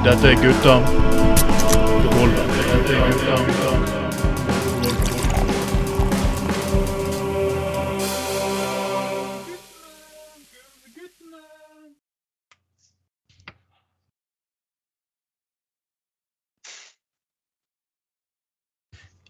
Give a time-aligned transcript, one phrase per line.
[0.00, 0.74] Dette er gutta.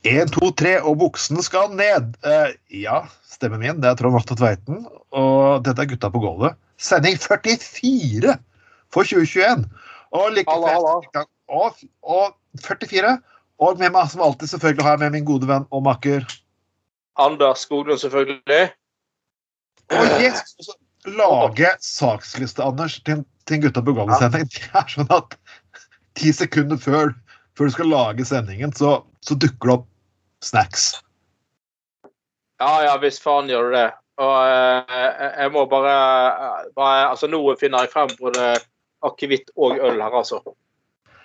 [0.01, 2.15] Dette to, tre, og buksene skal ned.
[2.23, 3.83] Uh, ja, stemmen min.
[3.83, 4.87] Det er Trond Vatne Tveiten.
[5.11, 6.55] Og dette er Gutta på gulvet.
[6.79, 8.39] Sending 44
[8.95, 9.67] for 2021.
[10.13, 11.25] Og like Halla, halla.
[11.49, 13.17] Og, og 44.
[13.61, 16.25] Og med meg som alltid selvfølgelig har jeg med min gode venn og makker.
[17.21, 18.71] Anders Skoglund, selvfølgelig.
[19.91, 20.77] Og yes, også
[21.11, 24.49] lage saksliste, Anders, til, en- til en Gutta på gulvet-sending.
[24.55, 25.37] Det er sånn at
[26.19, 27.13] ti sekunder før,
[27.59, 29.87] før du skal lage sendingen, så, så dukker det opp
[30.45, 30.89] snacks.
[32.61, 33.87] Ja, ja, hvis faen gjør det.
[34.21, 35.95] Og eh, jeg- jeg må bare,
[36.77, 38.51] bare Altså, nå finner jeg frem både
[39.07, 40.41] akevitt og øl her, altså.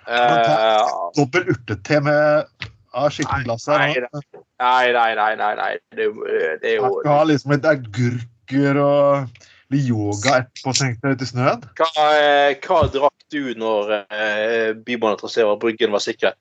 [0.06, 4.08] Eh, Dobbel urtete med av her.
[4.56, 5.72] Nei, nei, nei, nei, nei.
[5.92, 6.24] Det, er jo-
[6.62, 11.18] det er Man jo skal ha liksom litt agurker og litt yoga etterpå, tenkte jeg,
[11.18, 11.64] ute i snøen.
[11.76, 16.34] hva, eh, hva drakk du når uh, Bybanetraseen og Bryggen var sikre?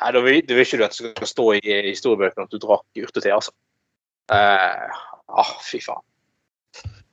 [0.00, 2.58] Nei, da vil, da vil ikke du at det skal stå i historiebøkene at du
[2.60, 3.54] drakk urtete, altså.
[4.26, 4.90] Uh,
[5.30, 6.02] ah, fy faen.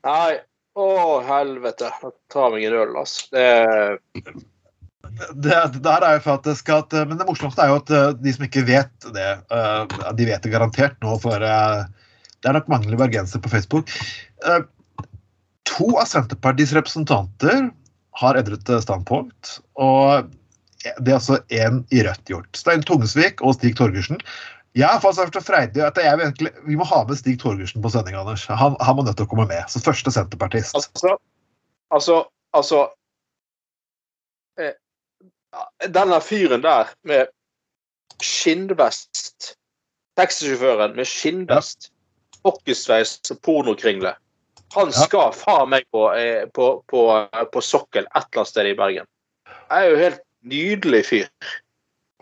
[0.04, 0.42] Nei,
[0.80, 1.92] å helvete.
[2.34, 3.30] Ta meg en øl, altså.
[3.34, 4.36] Det,
[5.36, 8.34] Det, det der er jo faktisk at, Men det morsomste er jo at eh, de
[8.34, 11.84] som ikke vet det, eh, de vet det garantert nå, for eh,
[12.42, 13.92] det er nok mange bergensere på Facebook.
[15.70, 17.70] To av Senterpartiets representanter
[18.20, 19.60] har endret standpunkt.
[19.80, 20.28] og
[20.84, 22.50] det er altså én i Rødt gjort.
[22.60, 24.20] Stein Tungesvik og Stig Torgersen.
[24.74, 28.16] Jeg for fått Freidig at jeg egentlig, vi må ha med Stig Torgersen på sending,
[28.18, 28.48] Anders.
[28.50, 29.62] Han, han må nødt til å komme med.
[29.70, 30.74] Så første senterpartist.
[30.74, 31.18] Altså,
[31.94, 32.16] altså,
[32.58, 32.80] altså
[34.58, 34.74] eh,
[35.94, 37.30] Denne fyren der med
[38.24, 39.54] skinnvest
[40.18, 41.90] Taxisjåføren med skinnvest,
[42.46, 44.16] hockeysveis og pornokringle.
[44.74, 45.06] Han Ja.
[45.06, 47.02] skal faen meg på, eh, på, på,
[47.54, 49.06] på sokkel et eller annet sted i Bergen.
[49.46, 51.28] Det er jo helt nydelig fyr.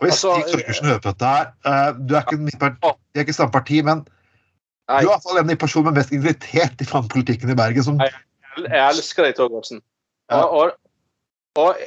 [0.02, 3.24] Og hvis Altså, Stig Torgersen hører på dette her eh, Du er ikke, de er
[3.24, 6.12] ikke samme parti, men du er i hvert fall en av de personene med mest
[6.12, 7.84] integritet i politikken i Bergen.
[7.86, 8.10] Som, Jeg,
[8.66, 9.78] jeg elsker deg, Torgersen.
[10.32, 10.42] Ja.
[10.42, 10.74] Og,
[11.62, 11.78] og,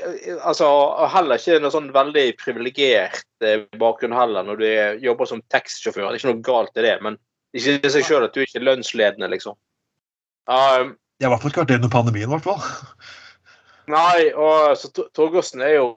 [0.48, 0.70] altså,
[1.12, 6.08] heller ikke noe sånn veldig privilegert eh, bakgrunn heller når du er, jobber som taxisjåfør.
[6.08, 7.20] Det er ikke noe galt i det, men
[7.56, 9.60] ikke i seg sjøl at du ikke er lønnsledende, liksom.
[10.48, 12.64] Um, jeg fall ikke vært det under pandemien, i hvert fall.
[13.98, 15.92] nei, og så Torgersen er jo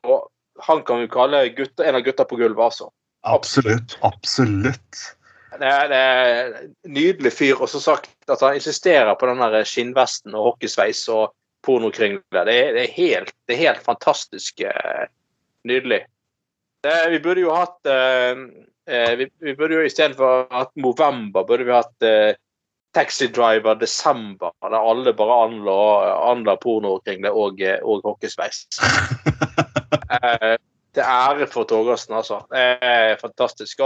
[0.66, 2.90] Han kan vi kalle gutta, en av gutta på gulvet, altså.
[3.26, 3.98] Absolutt.
[4.06, 5.00] Absolutt.
[5.58, 6.52] Det er, det er
[6.86, 7.60] nydelig fyr.
[7.62, 11.32] Og som sagt, at han insisterer på den der skinnvesten og hockeysveis og
[11.66, 12.22] pornokringle.
[12.46, 15.06] Det, er- det, er helt, det er helt fantastisk eh,
[15.66, 16.04] nydelig.
[16.86, 18.44] Det, vi burde jo hatt eh,
[18.86, 22.36] eh, Vi, vi burde jo istedenfor hatt Movember, burde vi hatt eh,
[22.94, 25.74] Taxi Driver Desember, der alle bare anla,
[26.30, 28.62] anla pornokringle og, eh, og hockeysveis.
[30.08, 30.56] Eh,
[30.96, 32.40] til ære for Torgersen, altså.
[33.20, 33.80] Fantastisk.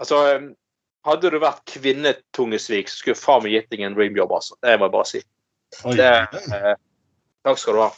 [0.00, 0.20] Altså,
[1.06, 4.56] hadde du vært kvinne Tungesvik, så skulle faen meg gitt deg en dreamjob, altså.
[4.62, 5.22] Det må jeg bare si.
[5.96, 6.12] Det,
[6.56, 6.72] eh,
[7.46, 7.90] takk skal du ha.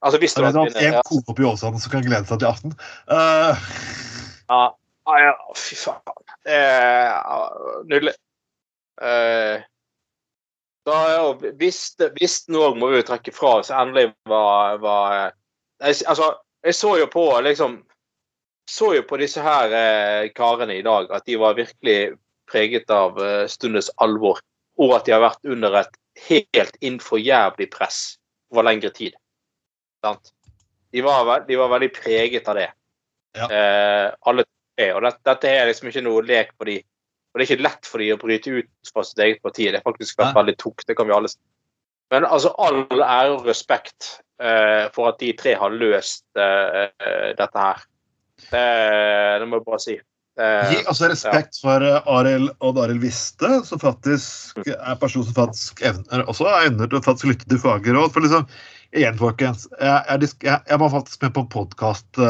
[0.00, 2.42] Altså, hvis du hadde en kvinne ja, kone oppe i Åsane som kan glede seg
[2.42, 2.74] til aften.
[3.10, 3.68] Uh.
[4.50, 4.60] ja,
[5.06, 6.34] ja, ja, Fy faen.
[6.46, 7.16] Er
[7.86, 8.14] nydelig.
[9.02, 9.64] Eh,
[10.86, 10.98] da,
[11.58, 11.80] hvis,
[12.18, 15.36] hvis noe må uttrekke jo trekke fra, så endelig var, var jeg,
[16.08, 16.30] Altså,
[16.66, 17.80] jeg så jo på liksom
[18.70, 22.16] så jo på disse her eh, karene i dag at de var virkelig
[22.50, 24.40] preget av eh, stundens alvor,
[24.78, 28.16] og at de har vært under et helt innenfor jævlig press
[28.50, 29.14] over lengre tid.
[30.04, 30.32] Sant?
[30.90, 32.68] De, var, de var veldig preget av det.
[33.36, 33.46] Ja.
[33.46, 34.90] Eh, alle tre.
[34.96, 36.78] Og dette, dette er liksom ikke noe lek for de.
[36.80, 39.66] Og det er ikke lett for de å bryte ut fra sitt eget parti.
[39.68, 40.86] Det har faktisk vært veldig tungt.
[40.88, 41.38] Det kan vi alle si.
[42.14, 47.32] Men altså, all ære og respekt eh, for at de tre har løst eh, eh,
[47.38, 47.82] dette her.
[48.50, 48.66] Det,
[49.40, 49.96] det må jeg bare si.
[50.36, 55.38] Eh, Gi altså respekt for Arel Arild Odd Arild Viste, som faktisk er person som
[55.38, 58.12] faktisk evner, også evner til å faktisk lytte til faglige råd.
[58.14, 58.44] For liksom,
[58.92, 62.22] igjen, folkens, jeg, jeg, jeg, jeg var faktisk med på en podkast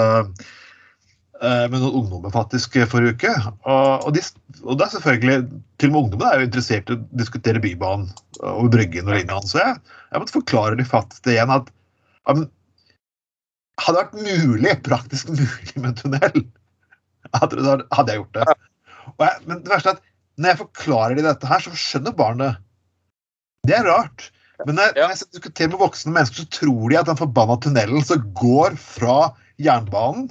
[1.70, 3.32] med noen ungdommer faktisk eh, forrige uke.
[3.68, 4.22] Og, de,
[4.64, 5.38] og det er selvfølgelig
[5.76, 8.08] Til og med ungdommene er jo interessert i å diskutere Bybanen
[8.40, 9.48] og Bryggen og lignende.
[9.48, 9.80] Så jeg,
[10.12, 12.46] jeg måtte forklare de fattigste igjen at ja, men,
[13.82, 16.46] hadde det vært mulig, praktisk mulig med tunnel,
[17.36, 18.56] hadde, hadde jeg gjort det.
[19.16, 20.06] Og jeg, men det verste er at
[20.36, 22.54] når jeg forklarer de dette her, så skjønner barn det.
[23.68, 24.30] Det er rart.
[24.64, 27.56] Men når, jeg, når jeg diskuterer med voksne mennesker, så tror de at den forbanna
[27.60, 29.16] tunnelen som går fra
[29.60, 30.30] jernbanen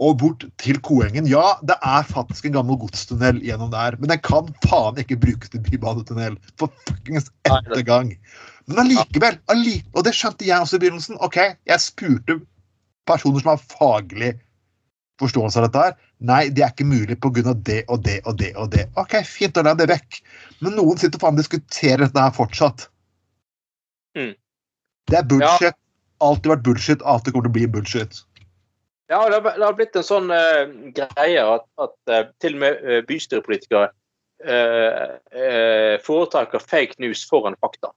[0.00, 1.28] og bort til Koengen.
[1.28, 5.52] Ja, det er faktisk en gammel godstunnel gjennom der, men den kan faen ikke brukes
[5.52, 6.38] til bybadetunnel.
[6.58, 8.14] for fuckings ette gang.
[8.66, 11.18] Men allikevel, allikevel, og det skjønte jeg også i begynnelsen.
[11.20, 11.36] OK,
[11.66, 12.38] jeg spurte
[13.08, 14.32] personer som har faglig
[15.20, 15.98] forståelse av dette her.
[16.30, 17.52] Nei, det er ikke mulig pga.
[17.52, 18.86] det og det og det og det.
[18.96, 20.22] OK, fint, da la jeg det vekk.
[20.60, 22.88] Men noen sitter faen og diskuterer dette her fortsatt.
[24.16, 24.34] Mm.
[25.10, 25.76] Det er bullshit.
[26.20, 28.24] Alltid vært bullshit, alltid kommer til å bli bullshit.
[29.10, 32.60] Ja, det har, det har blitt en sånn uh, greie at, at uh, til og
[32.62, 33.90] med uh, bystyrepolitikere
[36.00, 37.90] foretrekker fake news foran fakta.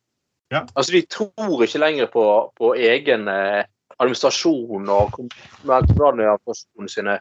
[0.52, 0.66] Ja.
[0.76, 2.26] Altså, De tror ikke lenger på,
[2.60, 5.30] på egen administrasjon og kom-
[5.62, 7.16] kommunaladministrasjonen sine,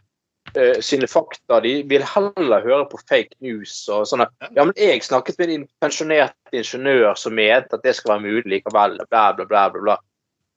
[0.83, 1.61] sine fakta.
[1.63, 4.27] De vil heller høre på fake news og sånne.
[4.57, 8.57] Ja, men jeg snakket med en pensjonert ingeniør som mente at det skal være mulig
[8.57, 9.69] likevel, bla, bla, bla.
[9.71, 10.01] bla, bla.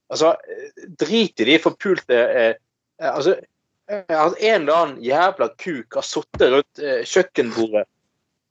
[0.10, 0.34] Altså,
[1.06, 2.54] drit i de forpulte Eh,
[3.00, 3.36] Altså,
[3.92, 7.86] eh, at en eller annen jævla kuk har sittet rundt eh, kjøkkenbordet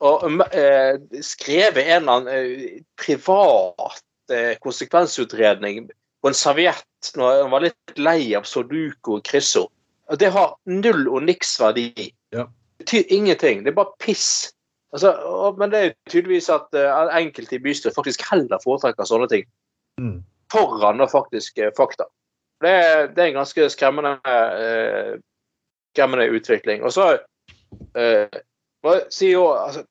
[0.04, 5.86] og eh, skrevet en eller annen eh, privat eh, konsekvensutredning
[6.20, 9.70] på en serviett når han var litt lei av Sudoku og kryssord.
[10.20, 12.10] Det har null og niks verdi.
[12.34, 12.44] Ja.
[12.76, 13.62] Det betyr ingenting.
[13.64, 14.52] Det er bare piss.
[14.92, 19.30] Altså, og, men det er tydeligvis at uh, enkelte i bystyret faktisk heller foretrekker sånne
[19.32, 19.48] ting
[19.94, 20.24] Mm.
[20.50, 22.04] foran faktisk eh, fakta.
[22.64, 25.14] Det, er- det er en ganske skremmende, eh,
[25.94, 26.82] skremmende utvikling.
[26.86, 27.08] Og så
[27.96, 28.40] eh,
[28.84, 29.84] må jeg si jo altså,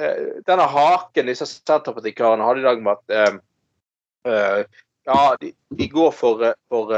[0.00, 3.38] eh, Denne haken disse Senterpartikarene hadde i dag med at eh,
[4.32, 4.64] eh,
[5.06, 6.90] Ja, de, de går for, eh, for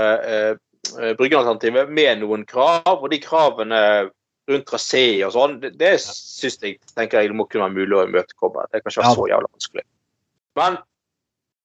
[1.19, 3.81] Bryggealternativet med noen krav, og de kravene
[4.49, 7.99] rundt trasé og sånn, det, det syns jeg tenker jeg det må kunne være mulig
[7.99, 8.65] å imøtekomme.
[8.73, 9.17] Det kan ikke være Ja.
[9.19, 9.85] så jævla vanskelig.
[10.57, 10.79] Men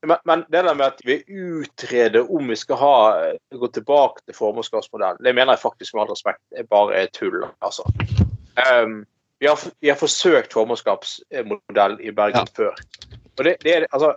[0.08, 2.96] men, men det der med at vi utreder om vi skal ha,
[3.52, 7.44] gå tilbake til formålskapsmodellen, det mener jeg faktisk med all respekt er bare tull.
[7.62, 7.88] altså.
[8.60, 9.06] Um,
[9.40, 12.76] vi, har, vi har forsøkt formålskapsmodell i Bergen før.
[13.38, 14.14] Og det, det, er, altså,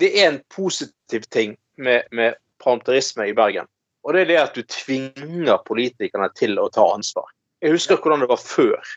[0.00, 3.68] det er en positiv ting med, med parlamentarisme i Bergen.
[4.04, 7.28] Og det er det at du tvinger politikerne til å ta ansvar.
[7.60, 8.96] Jeg husker hvordan det var før,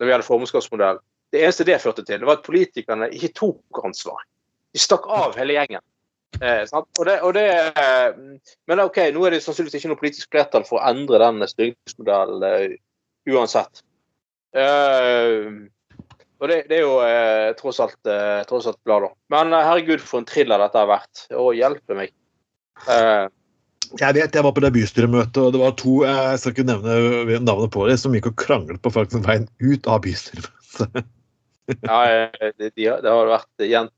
[0.00, 0.98] da vi hadde formålskapsmodell.
[1.32, 4.24] Det eneste det førte til, det var at politikerne ikke tok ansvar.
[4.72, 5.82] De stakk av hele gjengen.
[6.40, 6.88] Eh, sant?
[6.98, 7.44] og det, og det,
[7.76, 8.14] eh,
[8.70, 12.46] men OK, nå er det sannsynligvis ikke noe politisk flertall for å endre den styringsmodellen
[12.48, 12.78] eh,
[13.30, 13.82] uansett.
[14.56, 15.68] Eh,
[16.42, 19.12] og det, det er jo eh, tross, alt, eh, tross alt bra, da.
[19.36, 21.26] Men herregud, for en thriller dette har vært.
[21.36, 22.10] Å hjelpe meg.
[22.88, 23.28] Eh,
[24.00, 27.40] Jeg vet, jeg var på det bystyremøtet, og det var to jeg skal ikke nevne
[27.44, 31.02] navnet på det, som gikk og kranglet på faktisk veien ut av bystyremøtet.
[31.84, 31.98] ja,
[32.56, 33.90] det, de, har- det har vært gjen,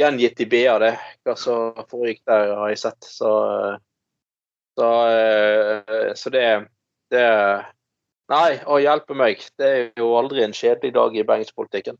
[0.00, 0.94] gjengitt i BA, det.
[1.24, 3.08] Hva som foregikk der, har jeg sett.
[3.08, 3.78] Så, eh,
[4.76, 6.46] så, eh, så det,
[7.14, 7.26] det
[8.26, 9.44] Nei, å hjelpe meg.
[9.54, 11.94] Det er jo aldri en kjedelig dag i bergenspolitikken.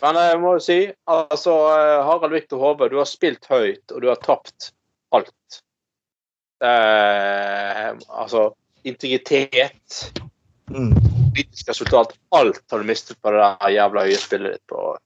[0.00, 0.78] Men jeg må jo si,
[1.12, 4.72] altså eh, Harald Viktor Hove, du har spilt høyt, og du har tapt
[5.12, 5.60] alt.
[6.64, 8.48] Eh, altså
[8.88, 10.00] integritet,
[10.72, 10.94] Mm.
[11.34, 14.96] politisk resultat, alt har du mistet på det der jævla øyespillet ditt på.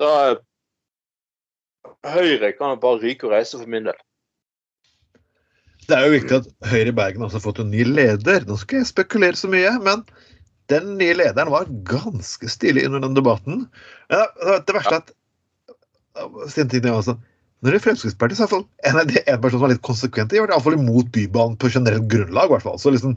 [0.00, 0.10] Så
[2.04, 3.96] Høyre kan bare ryke og reise for min del.
[5.84, 8.46] Det er jo viktig at Høyre i Bergen også har fått en ny leder.
[8.48, 10.04] Nå skal jeg spekulere så mye, men
[10.72, 13.66] den nye lederen var ganske stilig under den debatten.
[14.08, 15.12] Det verste er at.
[17.64, 19.84] Når det er Fremskrittspartiet, så er det en, av de- en person som er litt
[19.86, 22.50] konsekvent, de var i hvert fall imot Bybanen på generelt grunnlag.
[22.50, 22.76] i hvert fall.
[22.80, 23.14] Så liksom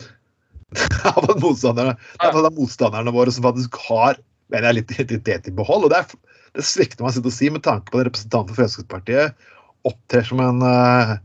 [1.43, 4.19] motstanderne, det er motstanderne våre som faktisk har
[4.51, 5.87] mener jeg, litt identitet i behold.
[5.87, 9.49] og Det, er, det svikter sitt å si med tanke på at representanten for Fremskrittspartiet
[9.87, 11.17] opptrer som en uh,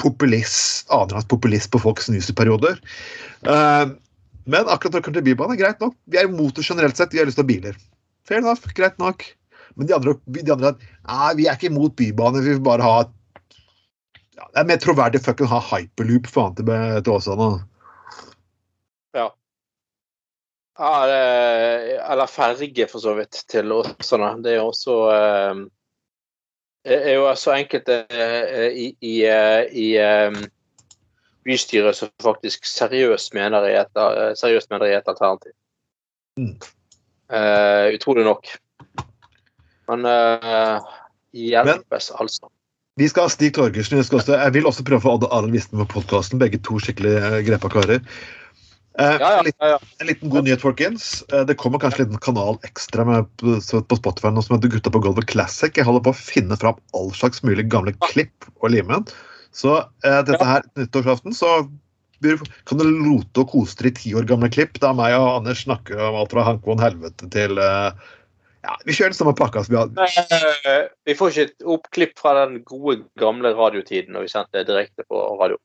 [0.00, 2.80] populist, annenrangs populist på folks nyseperioder.
[3.44, 3.92] Uh,
[4.50, 5.94] men akkurat når det kommer til Bybanen, er greit nok.
[6.10, 7.78] Vi er imot det generelt sett, vi har lyst til å ha biler.
[8.26, 9.26] Fair enough, greit nok.
[9.76, 12.96] Men de andre, de andre nei, vi er ikke imot bybane, vi vil bare ha
[13.04, 16.72] ja, Det er mer troverdig å ha hyperloop faen til,
[17.04, 17.50] til Åsane.
[19.16, 19.28] Ja.
[20.80, 24.32] Ja eller ferge, for så vidt, til Åsane.
[24.44, 25.60] Det er jo også eh,
[26.88, 30.40] er jo så enkelte eh, i, i, eh, i eh,
[31.44, 35.52] bystyret som faktisk seriøst mener i et, eh, seriøst mener i et alternativ.
[36.40, 36.56] Mm.
[37.30, 38.48] Eh, utrolig nok.
[39.90, 40.78] Men uh,
[41.34, 42.50] hjelpes, altså.
[43.00, 43.98] Vi skal ha Stig Torgersen.
[43.98, 46.38] Jeg, jeg vil også prøve å få Adde Arild Visten på podkasten.
[46.38, 47.98] Begge to skikkelig uh, grepa karer.
[49.00, 49.78] Eh, Ja, ja, ja.
[49.98, 51.24] En liten god nyhet, folkens.
[51.32, 54.92] Eh, Det kommer kanskje en liten kanal ekstra med på Spotify nå som heter Gutta
[54.92, 55.72] på gulvet Classic.
[55.76, 59.00] Jeg holder på å finne fram all slags mulig gamle klipp og lime.
[59.56, 61.62] Så eh, dette her nyttårsaften så
[62.68, 65.62] kan du lote og kose deg i ti år gamle klipp der meg og Anders
[65.64, 67.96] snakker om alt fra Hank von Helvete til eh,
[68.60, 70.90] Ja, vi kjører den samme pakka som vi hadde.
[71.08, 75.22] Vi får ikke et oppklipp fra den gode, gamle radiotiden når vi sendte direkte på
[75.40, 75.56] radio.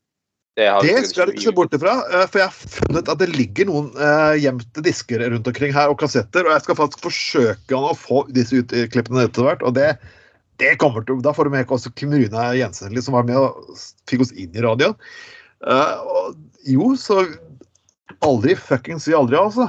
[0.56, 3.26] Det, Det skal du ikke se bort ifra, eh, for jeg har funnet at det
[3.34, 7.76] ligger noen eh, gjemte disker rundt omkring her, og kassetter, og jeg skal faktisk forsøke
[7.76, 9.60] å få disse ut, eh, etter hvert.
[9.60, 9.98] og det,
[10.56, 13.76] det kommer til, Da får du med også Kim Rune Jensen, som var med og
[14.08, 14.96] fikk oss inn i radioen.
[15.60, 17.26] Eh, og, jo, så
[18.24, 19.68] aldri fuckings si aldri, altså.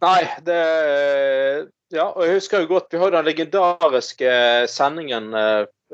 [0.00, 0.60] Nei, det
[1.92, 4.30] Ja, og jeg husker jo godt Vi har den legendariske
[4.68, 5.30] sendingen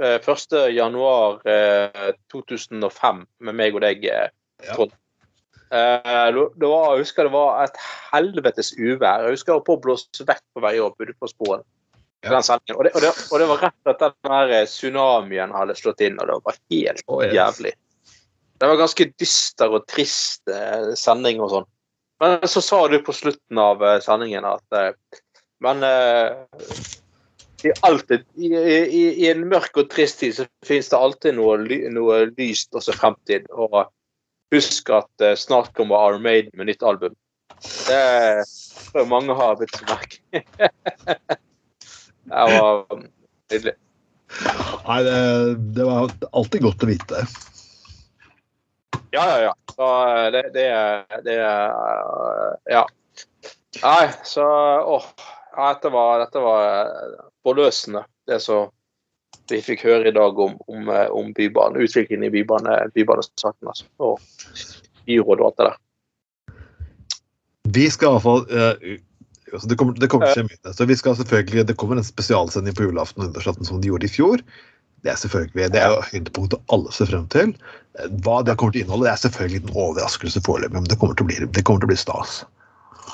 [0.00, 0.58] eh, eh, 1.
[0.76, 4.66] januar eh, 2005 med meg og deg, Trond.
[4.66, 4.76] Ja.
[4.76, 4.98] Trond.
[5.72, 7.78] Eh, det det var, jeg husker det var et
[8.12, 9.24] helvetes uvær.
[9.24, 11.64] Jeg husker jeg var på å blåse vekk på vei opp ute på sporen.
[12.22, 12.38] Ja.
[12.38, 16.20] Og, det, og, det, og det var rett etter den eh, tsunamien hadde slått inn,
[16.22, 17.34] og det var helt oh, yes.
[17.34, 17.72] jævlig.
[18.62, 21.66] Det var ganske dyster og trist eh, sending og sånn.
[22.22, 24.92] Men så sa du på slutten av eh, sendingen at eh,
[25.62, 26.36] Men eh,
[27.64, 31.58] i, alltid, i, i, I en mørk og trist tid så finnes det alltid noe,
[31.94, 33.46] noe lyst også fremtid.
[33.52, 33.84] Og
[34.52, 37.14] husk at uh, snart kommer Iron Maiden med nytt album.
[37.62, 38.02] Det
[38.90, 40.18] tror jeg mange har blitt så merke.
[42.32, 42.84] det var
[43.52, 43.76] nydelig.
[44.86, 45.16] Nei, det,
[45.76, 47.26] det var alltid godt å vite.
[49.12, 49.52] Ja, ja, ja.
[49.72, 50.66] Så eh, det, det,
[51.26, 52.86] det er Ja.
[53.82, 54.46] Nei, så
[54.96, 55.06] Åh.
[55.56, 58.70] Ja, dette var, dette var eh, forløsende, det som
[59.50, 61.82] vi fikk høre i dag om, om, eh, om Bybanen.
[61.82, 63.68] Utviklingen i Bybane, Bybanesaken.
[63.68, 64.20] Altså, og
[65.06, 65.78] byrådet og alt det der.
[67.72, 68.98] Vi skal i hvert fall eh,
[69.52, 70.74] altså det, kommer, det kommer til å skje mye.
[70.76, 74.08] Så vi skal selvfølgelig, Det kommer en spesialsending på julaften og nyttårsaften som de gjorde
[74.08, 74.44] i fjor.
[75.02, 77.54] Det er selvfølgelig, det er jo høydepunktet alle ser frem til.
[77.98, 80.98] Eh, Hva det kommer til å inneholde, det er selvfølgelig en overraskelse foreløpig, men det
[81.00, 82.42] kommer til å bli, det kommer til å bli stas.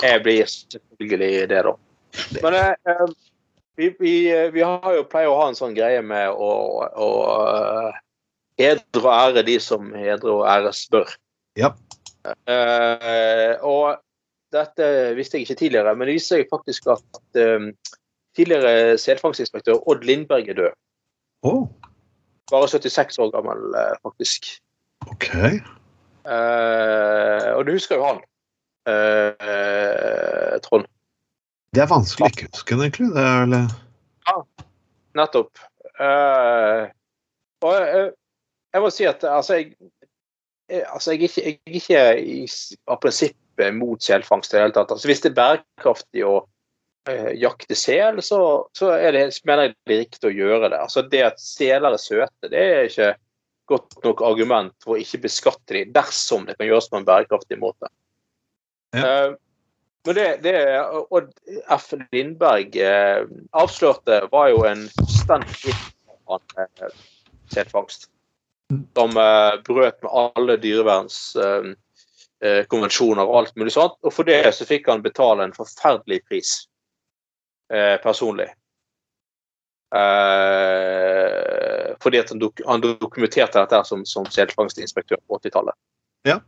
[0.04, 1.72] Jeg blir selvfølgelig det, da.
[2.42, 3.06] Men eh, eh,
[3.78, 4.14] vi, vi,
[4.54, 6.50] vi har jo pleier å ha en sånn greie med å,
[6.88, 7.08] å
[7.44, 8.00] eh,
[8.58, 11.14] hedre og ære de som hedre og æres bør.
[11.58, 11.72] Ja.
[12.26, 14.00] Eh, og
[14.52, 17.70] dette visste jeg ikke tidligere, men det viser seg faktisk at eh,
[18.38, 20.78] tidligere selfangstinspektør Odd Lindberg er død.
[21.46, 21.66] Oh.
[22.50, 24.50] Bare 76 år gammel, eh, faktisk.
[25.06, 25.28] OK.
[26.28, 28.22] Eh, og du husker jo han,
[28.90, 30.88] eh, Trond.
[31.74, 33.10] Det er vanskelig å den, egentlig.
[33.14, 33.56] Det er vel
[34.28, 34.36] Ja,
[35.18, 35.60] Nettopp.
[35.98, 36.88] Uh,
[37.66, 38.10] og jeg,
[38.74, 39.72] jeg må si at altså, jeg,
[40.70, 42.38] jeg, altså, jeg, er ikke, jeg er ikke i,
[42.88, 44.94] av prinsippet mot selfangst i det hele tatt.
[44.94, 48.40] Altså, hvis det er bærekraftig å uh, jakte sel, så,
[48.78, 50.82] så det, mener jeg det er riktig å gjøre det.
[50.86, 53.10] Altså, det at seler er søte, det er ikke
[53.68, 57.58] godt nok argument for å ikke beskatte dem dersom det kan gjøres på en bærekraftig
[57.60, 57.90] måte.
[58.96, 59.02] Ja.
[59.04, 59.34] Eh,
[60.08, 61.32] men det, det Odd
[61.68, 61.92] F.
[62.12, 66.94] Lindberg eh, avslørte, var jo en fullstendig eh.
[68.96, 71.76] Som eh, brøt med alle dyrevernskonvensjoner
[72.40, 74.00] eh, konvensjoner og alt mulig sånt.
[74.00, 76.56] Og for det så fikk han betale en forferdelig pris
[77.68, 78.48] eh, personlig.
[79.92, 85.76] Eh, fordi at han, dok han dokumenterte dette som, som selfangstinspektør på 80-tallet.
[86.32, 86.40] Ja.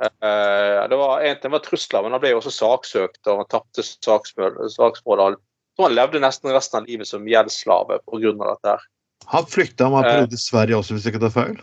[0.00, 3.48] Eh, det var en ting var trusler, men han ble jo også saksøkt, og han
[3.52, 5.36] tapte saksmål.
[5.76, 8.32] Så han levde nesten resten av livet som gjeldsslave pga.
[8.32, 8.68] dette.
[8.74, 8.86] her.
[9.26, 10.12] Han flykta han var Eh.
[10.12, 11.60] periode i Sverige også, hvis jeg ikke tar feil.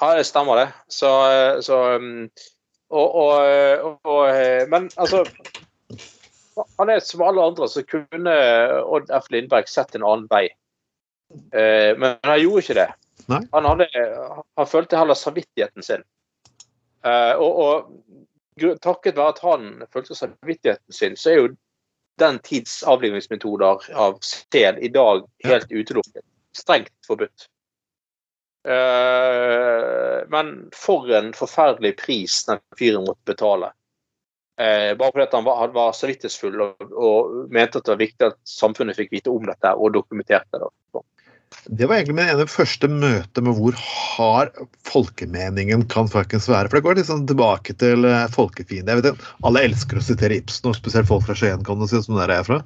[0.00, 0.68] Ja, det stemmer det.
[0.88, 1.08] Så,
[1.62, 2.28] så um,
[2.90, 5.24] og, og, og, eh, Men altså
[6.78, 8.32] Han er som alle andre, så kunne
[8.84, 9.30] Odd F.
[9.30, 10.50] Lindberg sett en annen vei.
[11.52, 12.90] Eh, Men han gjorde ikke det.
[13.52, 13.86] Han, hadde,
[14.56, 16.02] han følte heller samvittigheten sin.
[17.04, 21.48] Eh, Og, og takket være at han følte samvittigheten sin, så er jo
[22.20, 26.24] den tids avlivningsmetoder av sel i dag helt utelukket.
[26.54, 27.48] Strengt forbudt.
[28.68, 33.72] Eh, men for en forferdelig pris den fyren måtte betale.
[34.60, 38.28] Eh, bare fordi han var, han var samvittighetsfull og, og mente at det var viktig
[38.28, 40.70] at samfunnet fikk vite om dette og dokumenterte det.
[41.64, 44.56] Det var egentlig min ene første møte med hvor hard
[44.88, 46.70] folkemeningen kan faktisk være.
[46.70, 48.92] For det går liksom tilbake til eh, folkefiende.
[48.92, 51.88] Jeg vet ikke, Alle elsker å sitere Ibsen, og spesielt folk fra Skien, kan du
[51.90, 52.60] si, som der er fra.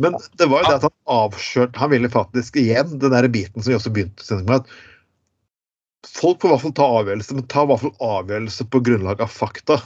[0.00, 3.62] Men det var jo det at han avslørte Han ville faktisk igjen den der biten
[3.62, 7.46] som vi også begynte sendingen med, at folk får i hvert fall ta avgjørelse, men
[7.50, 9.78] ta i hvert fall avgjørelse på grunnlag av fakta.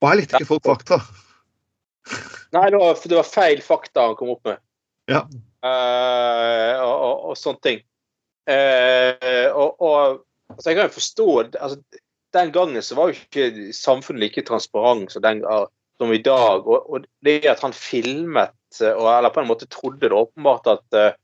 [0.00, 1.02] Og her likte ikke folk fakta.
[2.56, 4.62] Nei, det var, det var feil fakta han kom opp med.
[5.10, 5.26] Ja.
[5.60, 6.49] Eh,
[7.30, 7.82] og, sånne ting.
[8.50, 9.96] Eh, og, og
[10.50, 11.26] altså, jeg kan jo forstå
[11.60, 11.76] altså,
[12.34, 15.42] Den gangen så var jo ikke samfunnet like transparent som, den,
[16.00, 16.66] som i dag.
[16.66, 20.98] Og, og, det at han filmet, og, eller på en måte trodde det åpenbart at
[20.98, 21.18] eh,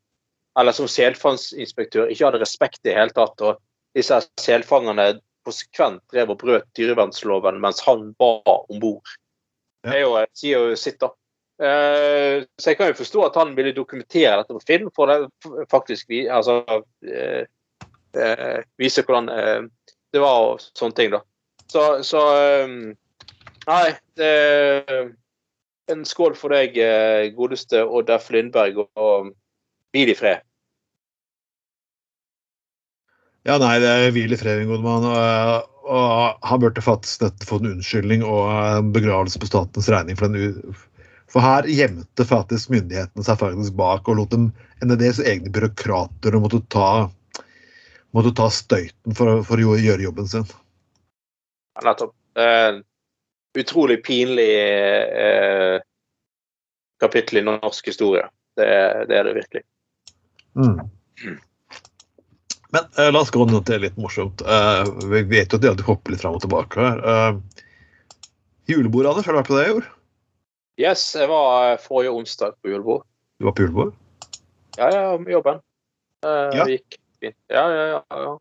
[0.58, 3.42] Eller som selfangstinspektør ikke hadde respekt i det hele tatt.
[3.44, 3.58] Og
[3.96, 9.16] disse selfangerne konsekvent drev og brøt dyrevernsloven mens han var om bord.
[9.84, 9.90] Ja.
[9.90, 11.12] Det er jo, sier jo sitt, da.
[11.56, 15.62] Eh, så jeg kan jo forstå at han ville dokumentere dette på film, for det
[15.72, 16.60] faktisk altså,
[17.08, 17.46] eh,
[18.12, 19.70] eh, vise hvordan
[20.12, 21.22] det var og sånne ting, da.
[21.66, 22.22] Så, så
[23.66, 24.34] Nei, det
[25.90, 26.76] en skål for deg,
[27.34, 28.28] godeste Odd F.
[28.30, 29.32] Lindberg, og,
[29.90, 30.44] hvil i fred.
[33.46, 35.06] Ja, nei, det er hvil i fred, gode mann.
[35.10, 40.18] Og, han burde faktisk fått en unnskyldning og begravelse på statens regning.
[40.18, 40.78] For, den,
[41.37, 44.47] for her gjemte faktisk myndighetene seg faktisk bak og lot dem
[44.81, 47.11] deres egne byråkrater og måtte ta,
[48.16, 50.47] måtte ta støyten for, for å gjøre jobben sin.
[51.76, 52.14] Ja, Nettopp.
[52.40, 52.81] Uh,
[53.61, 54.49] utrolig pinlig
[55.12, 55.76] uh,
[57.05, 58.25] kapittel i norsk historie.
[58.57, 58.71] Det,
[59.11, 59.62] det er det virkelig.
[60.57, 60.81] Mm.
[62.73, 64.40] Men uh, la oss gå ned til litt morsomt.
[64.40, 67.05] Uh, vi vet jo at de alltid hopper litt fram og tilbake her.
[67.05, 67.69] Uh,
[68.73, 69.93] julebord, Anders, har du vært på det i år?
[70.76, 73.06] Yes, jeg var eh, forrige onsdag på julebord.
[73.40, 73.95] Du var på julebord?
[74.76, 75.62] Ja, ja, med jobben.
[76.23, 76.66] Det Ja.
[76.68, 77.37] Gikk fint.
[77.49, 78.00] Ja, ja, ja.
[78.11, 78.35] ja.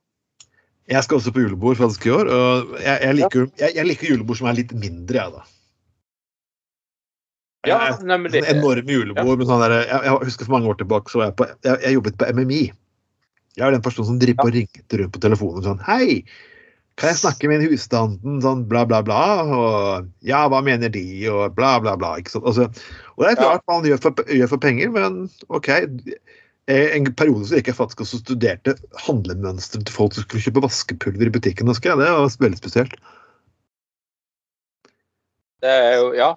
[0.91, 2.27] Jeg skal også på julebord faktisk i år.
[2.29, 5.45] og jeg, jeg, liker, jeg, jeg liker julebord som er litt mindre, jeg, da.
[7.71, 9.39] ja nemlig nei, men det, Sånn enorme julebord.
[9.39, 12.19] Men sånn der, jeg, husker For mange år tilbake så var jeg på jeg, jobbet
[12.19, 12.61] på MMI.
[13.55, 16.19] Jeg er den personen som driver og ringte rundt på telefonen sånn Hei,
[16.95, 18.39] kan jeg snakke med husstanden?
[18.43, 19.23] Sånn bla, bla, bla.
[19.43, 21.03] Og ja, hva mener de?
[21.31, 22.13] Og bla, bla, bla.
[22.21, 22.47] Ikke sant?
[22.47, 22.69] Altså,
[23.17, 25.69] og det er klart man gjør for, gjør for penger, men OK.
[26.71, 31.35] En periode gikk jeg faktisk også studerte handlemønsteret til folk som skulle kjøpe vaskepulver i
[31.35, 31.69] butikken.
[31.69, 32.01] husker jeg.
[32.01, 32.97] Det var veldig spesielt.
[35.65, 36.31] det er jo Ja.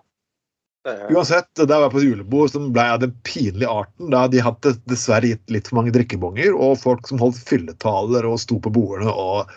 [1.13, 4.09] Uansett, der var jeg på et julebord som ble av den pinlige arten.
[4.11, 8.41] Da de hadde dessverre gitt litt for mange drikkebonger, og folk som holdt fylletaler og
[8.41, 9.53] sto på bordene og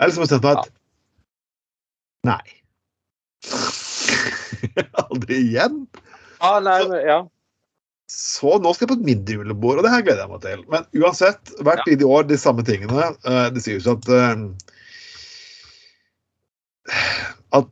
[0.00, 0.72] Jeg må jeg meg at
[2.22, 2.44] Nei.
[5.02, 5.78] Aldri igjen.
[6.38, 7.18] Ah, nei, så, ja.
[8.12, 10.62] Så nå skal jeg på et mindre julebord, og det her gleder jeg meg til.
[10.70, 11.96] Men uansett, hvert Ja.
[12.06, 13.10] år de samme tingene.
[13.26, 14.34] Uh, Det sies jo at uh,
[17.58, 17.66] at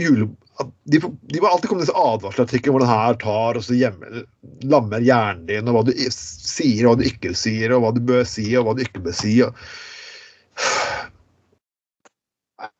[0.00, 0.30] jule...
[0.56, 3.74] At de, de må alltid komme med disse advarselartiklene hvor den her tar og så
[3.76, 4.22] hjemme,
[4.64, 8.00] lammer hjernen din, og hva du sier og hva du ikke sier, og hva du
[8.08, 9.34] bør si og hva du ikke bør si.
[9.44, 9.52] Og...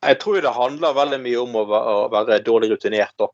[0.07, 1.65] Jeg tror det handler veldig mye om å
[2.13, 3.31] være, dårlig rutinert da.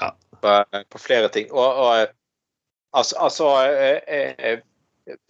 [0.00, 0.10] Ja.
[0.42, 0.54] På,
[0.90, 1.50] på flere ting.
[1.52, 2.06] Og, og
[2.92, 4.62] altså, altså jeg, jeg,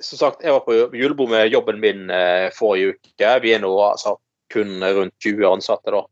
[0.01, 3.33] Som sagt, jeg var på julebord med jobben min eh, forrige uke.
[3.43, 4.17] Vi er nå altså
[4.53, 6.05] kun rundt 20 ansatte, da.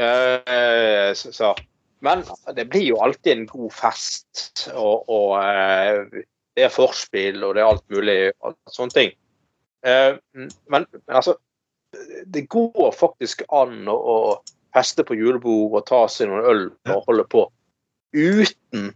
[0.00, 1.54] Eh, så, så.
[2.00, 2.24] Men
[2.56, 6.24] det blir jo alltid en god fest, og, og eh,
[6.56, 9.12] det er forspill, og det er alt mulig og sånne ting.
[9.86, 11.36] Eh, men, men altså
[12.26, 14.16] det går faktisk an å, å
[14.74, 17.46] feste på julebord og ta seg noen øl og holde på
[18.14, 18.90] uten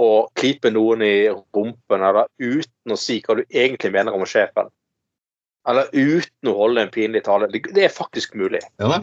[0.00, 4.70] å klype noen i rumpen, eller uten å si hva du egentlig mener om sjefen.
[5.68, 7.50] Eller uten å holde en pinlig tale.
[7.52, 8.62] Det, det er faktisk mulig.
[8.80, 9.02] Ja.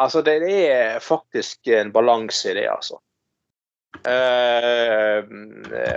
[0.00, 2.98] Altså, det, det er faktisk en balanse i det, altså.
[4.00, 5.20] Uh,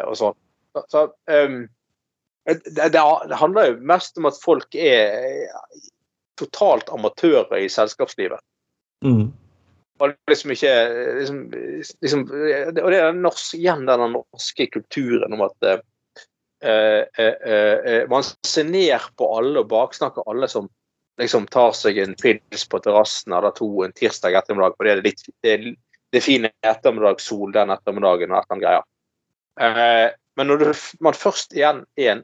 [0.04, 0.38] og sånn.
[0.74, 1.04] Så, så
[2.44, 5.48] det, det, det handler jo mest om at folk er
[6.40, 8.42] totalt amatører i selskapslivet.
[9.06, 9.32] Mm.
[10.02, 10.74] Og liksom ikke
[11.20, 11.40] liksom,
[12.02, 15.84] liksom, Og det er norsk, igjen den norske kulturen om at eh,
[16.64, 20.70] eh, eh, man ser ned på alle og baksnakker alle som
[21.22, 25.08] liksom tar seg en pils på terrassen eller to en tirsdag ettermiddag fordi det er
[25.08, 25.68] litt det er,
[26.14, 28.90] det er fin ettermiddagssol den ettermiddagen og et eller annet greier.
[29.62, 30.68] Eh, men når du,
[31.06, 32.24] man først igjen er i en,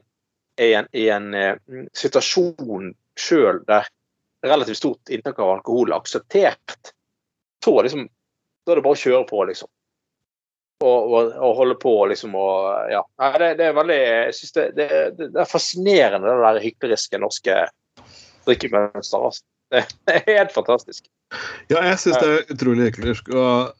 [0.58, 3.86] en, en, en eh, situasjon sjøl der
[4.46, 6.94] relativt stort inntak av alkohol er akseptert,
[7.64, 8.06] så, liksom,
[8.64, 9.70] så er det bare å kjøre på, liksom.
[10.80, 12.34] Og, og, og holde på, liksom.
[12.40, 13.02] Og, ja.
[13.20, 14.88] Nei, det, det er veldig Jeg syns det, det,
[15.20, 17.56] det er fascinerende, det der hykleriske norske
[18.48, 19.26] drikkemønsteret.
[19.28, 19.44] Altså.
[19.70, 19.84] Det,
[20.16, 21.04] er helt fantastisk.
[21.70, 23.28] Ja, jeg syns det er utrolig hyklersk.
[23.36, 23.74] Og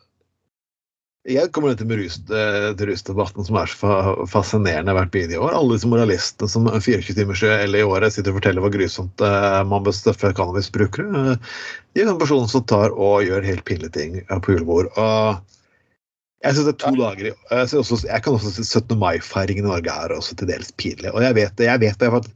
[1.28, 3.96] jeg kommer til med rus, eh, til rusdebatten som er så
[4.30, 5.52] fascinerende hvert bidige år.
[5.52, 9.60] Alle disse moralistene som 24 timer eller i året sitter og forteller hvor grusomt eh,
[9.68, 11.24] man bør støffe cannabisbrukere.
[11.34, 11.60] Eh,
[11.92, 14.88] De er den personen som tar og gjør helt pinlige ting eh, på julebord.
[14.96, 15.42] Og
[16.40, 17.36] jeg synes det er to dager jeg,
[17.82, 18.96] også, jeg kan også si 17.
[18.96, 21.12] mai-feiringen i Norge er også til dels pinlig.
[21.12, 21.68] Og jeg vet det.
[21.68, 22.32] Jeg vet det, for at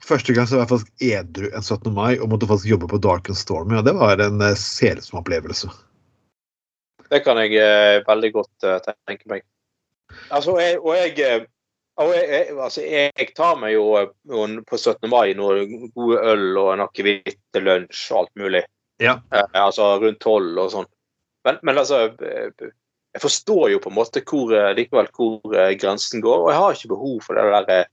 [0.00, 1.90] Første gang så var jeg faktisk edru en 17.
[1.92, 5.20] mai og måtte faktisk jobbe på Dark and Stormy, og det var en eh, selsom
[5.20, 5.68] opplevelse.
[7.14, 9.44] Det kan jeg eh, veldig godt eh, tenke meg.
[10.34, 11.44] Altså, jeg, og jeg, eh,
[12.02, 13.84] og jeg, jeg, altså, jeg tar meg jo
[14.66, 15.06] på 17.
[15.12, 15.62] mai noe
[15.94, 18.64] gode øl og en akevitt til lunsj og alt mulig.
[19.02, 19.20] Ja.
[19.30, 20.90] Eh, altså rundt tolv og sånn.
[21.46, 26.50] Men, men altså Jeg forstår jo på en måte hvor, likevel hvor grensen går, og
[26.50, 27.90] jeg har ikke behov for det der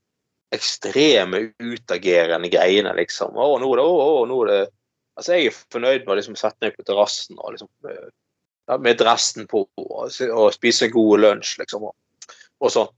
[0.56, 3.38] ekstreme, utagerende greiene, liksom.
[3.38, 4.62] Å, nå er det, å, å, nå er det
[5.20, 7.68] Altså, jeg er fornøyd med å liksom, sette meg på terrassen og liksom
[8.80, 11.96] med dressen på og, og spise en god lunsj, liksom, og,
[12.62, 12.92] og sånn.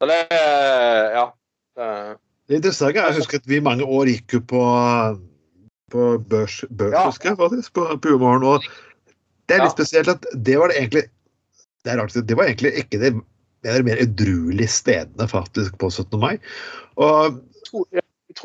[0.00, 1.28] Så det Ja.
[1.76, 4.62] Det, Det interessante er, jeg husker at vi i mange år gikk jo på,
[5.90, 7.04] på børs, børs Ja.
[7.08, 8.62] husker jeg faktisk, på, på Humorgen, og
[9.48, 9.76] det er litt Ja.
[9.76, 11.04] spesielt at det var det egentlig
[11.84, 13.10] det er rart, det var egentlig ikke det,
[13.62, 16.18] det er de mer edruelige stedene faktisk på 17.
[16.20, 16.38] mai.
[16.96, 17.40] Og
[17.92, 18.00] jeg ja,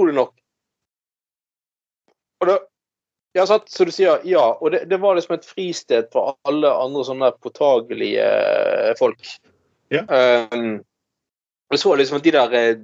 [0.06, 0.34] det nok.
[2.40, 2.58] Og det,
[3.40, 6.72] ja, sant, så du sier ja, og det, det var liksom et fristed for alle
[6.76, 9.22] andre sånne påtagelige eh, folk.
[9.94, 10.04] Ja.
[10.52, 10.82] Um,
[11.70, 12.84] og så liksom at de der eh,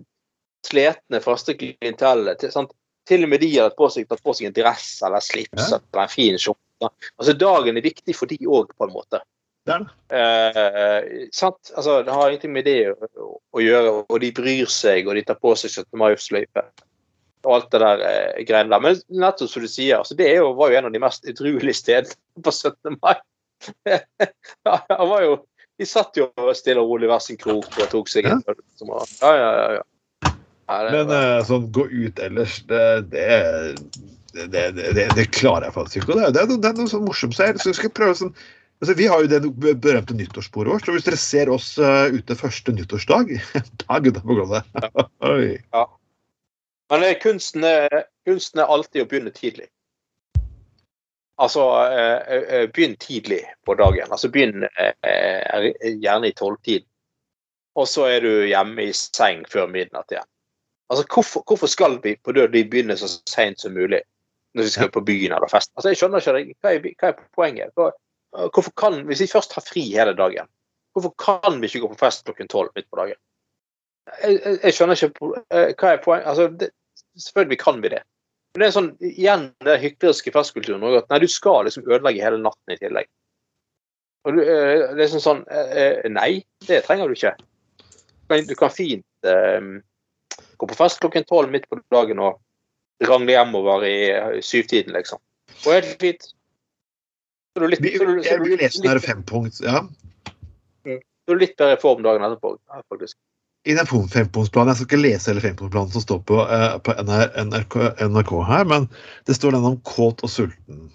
[0.65, 2.56] sletne, faste klientellene til.
[3.06, 5.78] Til og med de hadde på seg, tatt på seg en dress eller slips Ja.
[5.78, 6.89] eller en fin skjorte.
[7.20, 9.22] Altså, dagen er viktig for de òg, på en måte.
[9.65, 9.91] det er det.
[10.18, 11.72] Eh, sant?
[11.76, 15.26] Altså, det har ingenting med det å, å gjøre, og de bryr seg, og de
[15.26, 15.86] tar på seg 17.
[16.02, 16.65] mai-sløyfe.
[17.45, 18.81] Og alt det der eh, greiene der.
[18.84, 21.27] Men nettopp som du sier, altså, det er jo, var jo en av de mest
[21.29, 22.97] edruelige stedene på 17.
[22.99, 23.15] mai.
[24.67, 25.36] ja, han var jo
[25.79, 28.60] De satt jo stille og rolig hver sin krok og tok seg en øl.
[29.21, 29.65] Ja, ja, ja.
[29.75, 30.34] ja.
[30.69, 33.25] ja Men eh, sånn gå ut ellers, det det,
[34.36, 36.13] det, det, det, det klarer jeg faktisk ikke.
[36.15, 37.36] Og det, er- det, er noe- det er noe sånn morsomt.
[37.36, 38.31] Så jeg, skal prøve sånn
[38.81, 39.41] altså, Vi har jo det
[39.84, 40.88] berømte nyttårsbordet vårt.
[40.88, 43.36] Så hvis dere ser oss uh, ute første nyttårsdag,
[43.86, 44.71] da gutta på gulvet.
[45.34, 45.53] Oi.
[46.89, 49.67] Men eh, kunsten er, kunsten er alltid å begynne tidlig.
[51.41, 54.12] Altså, eh, eh, begynn tidlig på dagen.
[54.12, 56.88] Altså, begynn eh, eh, gjerne i tolvtiden.
[57.76, 60.28] Og så er du hjemme i seng før midnatt igjen.
[60.88, 64.00] Altså, hvorfor, hvorfor skal vi på død begynne så seint som mulig
[64.56, 65.74] når vi skal på byen eller fest?
[65.76, 66.56] Altså, jeg skjønner ikke.
[66.62, 67.74] Hva er, hva er poenget?
[67.76, 70.48] Hvorfor kan, Hvis vi først har fri hele dagen,
[70.95, 73.19] hvorfor kan vi ikke gå på fest klokken tolv midt på dagen?
[74.22, 76.28] Jeg, jeg, jeg skjønner ikke eh, hva er poenget.
[76.32, 76.70] Altså, det,
[77.18, 78.02] selvfølgelig kan vi det.
[78.54, 82.39] Men det er sånn, igjen den hykleriske festkulturen at nei, du skal liksom ødelegge hele
[82.39, 83.10] natten i tillegg.
[84.26, 87.36] Og du, eh, det er sånn sånn eh, Nei, det trenger du ikke.
[87.36, 89.76] Du kan, du kan fint um,
[90.58, 92.39] gå på fest klokken tolv midt på dagen og
[93.06, 95.22] rangle hjemover i syvtiden, liksom.
[95.65, 96.32] Og helt fint.
[97.54, 99.84] Så du litt, så du, så jeg du vil litt, lese her fempunkt, ja.
[100.88, 102.56] så er litt bedre form dagen etterpå,
[102.91, 103.20] faktisk.
[103.65, 106.93] I den fem- fempunktsplanen, Jeg skal ikke lese hele fempunktsplanen som står på, eh, på
[107.01, 107.78] NRK,
[108.12, 108.89] NRK her, men
[109.25, 110.91] det står den om kåt og sulten.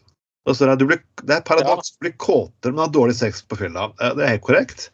[0.47, 1.91] Og så er det, du blir, det er et paradoks.
[1.97, 3.91] Du blir kåtere, men har dårlig sex på fylla.
[4.01, 4.91] Eh, Det er helt korrekt.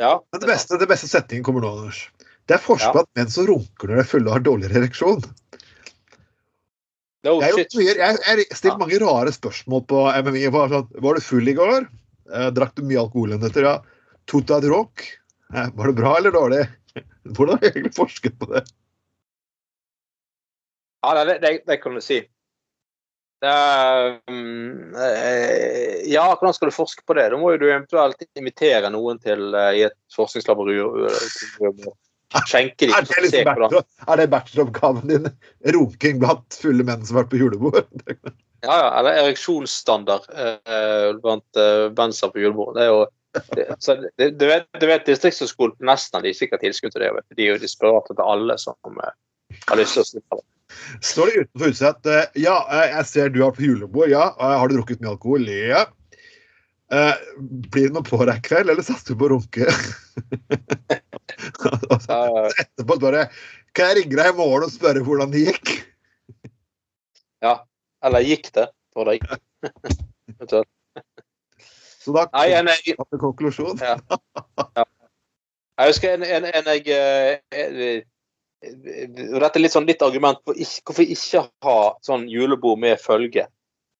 [0.00, 2.08] Ja, Men det beste, det beste setningen kommer nå, Anders.
[2.46, 5.22] Det er forskjell på at menn som runker når de er fulle, har dårligere ereksjon.
[7.24, 8.76] No, Jeg har stilt Ja.
[8.78, 10.46] mange rare spørsmål på MMI.
[10.50, 11.88] Var, sånn, var du full i går?
[12.32, 13.80] Eh, drakk du mye alkohol Ja.
[14.26, 15.04] Tok du et rock?
[15.54, 16.64] Eh, var det bra eller dårlig?
[17.36, 18.64] Hvordan har jeg egentlig forsket på det?
[21.06, 22.18] Ja, det, det, det kan du si.
[23.38, 24.16] Eh,
[26.10, 27.28] ja, hvordan skal du forske på det?
[27.30, 31.78] Da må jo du eventuelt invitere noen til uh, i et forskningslaboratorium
[32.48, 35.30] Skjenke skjenke Er det, liksom det bacheloroppgaven din?
[35.64, 37.86] Runking blant fulle menn som har vært på julebord?
[38.66, 42.74] Ja, ja, eller ereksjonsstandard uh, blant eh, bandsere på julebord.
[42.76, 43.06] Det er jo
[43.78, 47.10] så det, du vet, du vet Distriktshøgskolen på Nesna de sikkert tilskudd til det.
[47.36, 49.14] De er jo desperate til alle som eh,
[49.68, 50.46] har lyst til å slippe det.
[51.04, 54.10] Står det utenfor huset at eh, ja, eh, jeg ser du har på julebord.
[54.12, 54.30] Ja.
[54.38, 55.48] Har du drukket mye alkohol?
[55.48, 55.86] Ja.
[56.88, 59.68] Blir det noe på deg i kveld, eller satser du på å runke?
[62.62, 63.26] Etterpå bare
[63.76, 65.74] Kan jeg ringe deg i morgen og spørre hvordan det gikk?
[67.44, 67.58] ja.
[68.04, 69.24] Eller gikk det for deg?
[72.08, 73.82] Så da Nei, en, jeg, kom det konklusjon.
[73.84, 73.98] Ja.
[75.78, 78.06] Jeg husker en, en, en jeg eh, eh,
[78.64, 82.98] og Dette er litt sånn litt argument for ikke, hvorfor ikke ha sånn julebord med
[82.98, 83.44] følge.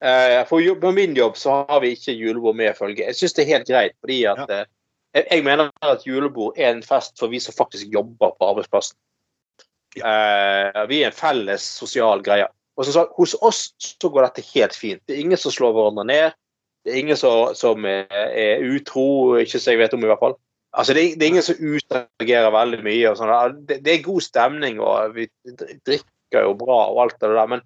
[0.02, 3.04] Eh, For på min jobb så har vi ikke julebord med følge.
[3.04, 4.64] Jeg syns det er helt greit, fordi at ja.
[5.14, 8.98] jeg, jeg mener at julebord er en fest for vi som faktisk jobber på arbeidsplassen.
[9.98, 12.48] Eh, vi er en felles sosial greie.
[12.78, 15.04] Og som sagt, hos oss så går dette helt fint.
[15.06, 16.38] Det er ingen som slår hverandre ned.
[16.88, 20.38] Det er ingen som, som er, utro, ikke så jeg vet om i hvert fall.
[20.72, 23.12] Altså, det, er, det er ingen som utreagerer veldig mye.
[23.18, 23.58] sånn.
[23.68, 27.64] Det, det er god stemning, og vi drikker jo bra og alt det der, men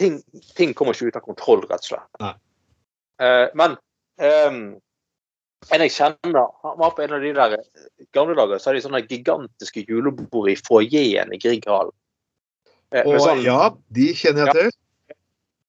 [0.00, 0.18] ting,
[0.56, 2.40] ting kommer ikke ut av kontroll, rett og slett.
[3.24, 3.76] Eh, men
[4.20, 4.62] um,
[5.72, 7.56] en jeg kjenner, han var på en av de der
[8.16, 11.94] gamle dager, så hadde de sånne gigantiske julebord i foajeen i Grieghallen.
[12.94, 14.74] Eh, sånn- ja, de kjenner jeg til.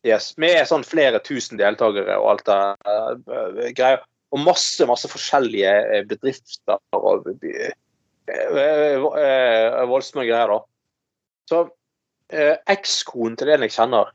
[0.05, 4.03] Yes, med sånn flere tusen deltakere og alt det uh, greier.
[4.35, 7.71] Og masse, masse forskjellige eh, bedrifter og uh,
[8.27, 10.59] uh, voldsomme greier, da.
[11.49, 14.11] Så uh, ekskonen til den jeg kjenner,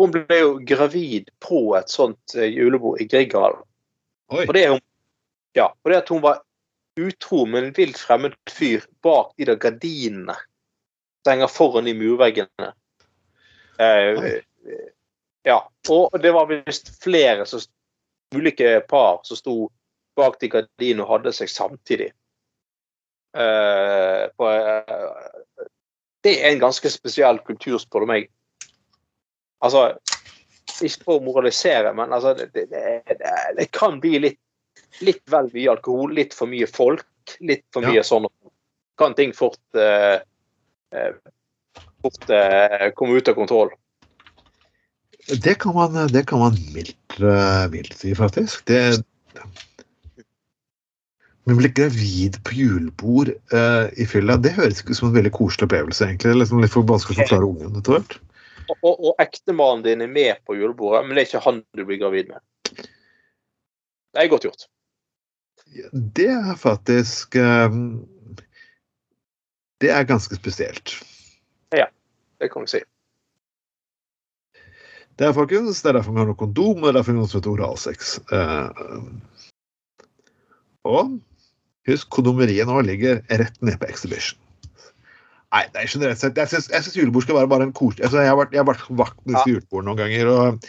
[0.00, 3.62] hun ble jo gravid på et sånt julebord i Grieghallen.
[4.32, 4.80] Fordi hun,
[5.54, 6.40] ja, fordi at hun var
[6.98, 10.34] utro med en vilt fremmed fyr bak de der gardinene
[11.24, 12.72] som henger foran de murveggene.
[13.78, 14.42] Eh.
[15.44, 15.58] Ja,
[15.92, 17.60] og det var visst flere så,
[18.34, 19.56] ulike par som sto
[20.16, 22.12] bak de gardinene og hadde seg samtidig.
[23.34, 25.66] Uh, på, uh,
[26.24, 28.30] det er en ganske spesiell kultur, spør du meg.
[29.64, 29.88] Altså,
[30.80, 32.66] ikke for å moralisere, men altså, det, det,
[33.10, 34.40] det, det kan bli litt,
[35.04, 37.06] litt vel mye alkohol, litt for mye folk,
[37.44, 37.92] litt for Ja.
[37.92, 38.30] mye sånn.
[39.00, 40.22] Kan ting fort, uh,
[42.04, 42.36] fort
[42.94, 43.74] komme ut av kontroll.
[45.26, 48.66] Det kan man, det kan man mildt, eh, mildt si, faktisk.
[48.68, 49.04] Det
[51.44, 55.32] Men bli gravid på julebord uh, i fylla, det høres ikke ut som en veldig
[55.36, 56.30] koselig opplevelse, egentlig.
[56.30, 58.14] Det er liksom litt for vanskelig å forklare ungen etter hvert.
[58.64, 61.84] Og, og, og ektemannen din er med på julebordet, men det er ikke han du
[61.84, 62.40] blir gravid med.
[64.14, 64.64] Det er godt gjort.
[65.92, 68.06] Det er faktisk um,
[69.82, 70.96] Det er ganske spesielt.
[71.76, 71.90] Ja,
[72.40, 72.84] Det kan vi si.
[75.14, 77.22] Det er folkens, det er derfor vi har noe kondom, og det er derfor vi
[77.22, 78.16] har noe oralsex.
[78.34, 78.70] Eh,
[80.90, 81.14] og
[81.88, 84.40] husk, kondomeriet nå ligger rett nede på Exhibition.
[85.54, 88.32] Nei, det er generelt sett Jeg syns, julebord skal være bare en koselig altså, Jeg
[88.32, 90.30] har vært, jeg har vært vakt på disse julebordene noen ganger.
[90.32, 90.66] og,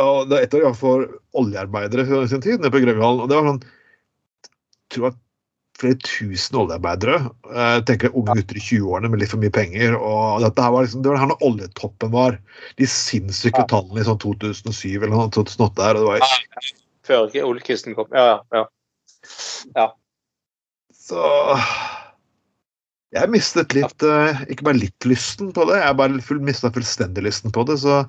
[0.00, 1.04] og det er et år jeg for
[1.42, 3.20] oljearbeidere i sin tid nede på Grønland.
[3.20, 5.20] Og det var sånn jeg tror at
[5.82, 7.18] flere tusen oljearbeidere.
[7.52, 9.96] eh, Jeg tenker unge gutter i 20-årene med litt for mye penger.
[9.98, 12.38] og dette her var liksom, Det var her når oljetoppen var.
[12.78, 15.98] De sinnssyke tallene i sånn 2007 eller noe, 2008 der.
[15.98, 18.06] og det var Før ikke oljekrisen kom.
[18.14, 18.64] Ja, ja.
[19.76, 19.88] ja.
[20.94, 21.18] Så
[23.12, 27.26] jeg mistet litt eh, Ikke bare litt lysten på det, jeg bare full, mista fullstendig
[27.26, 27.80] lysten på det.
[27.82, 28.04] Så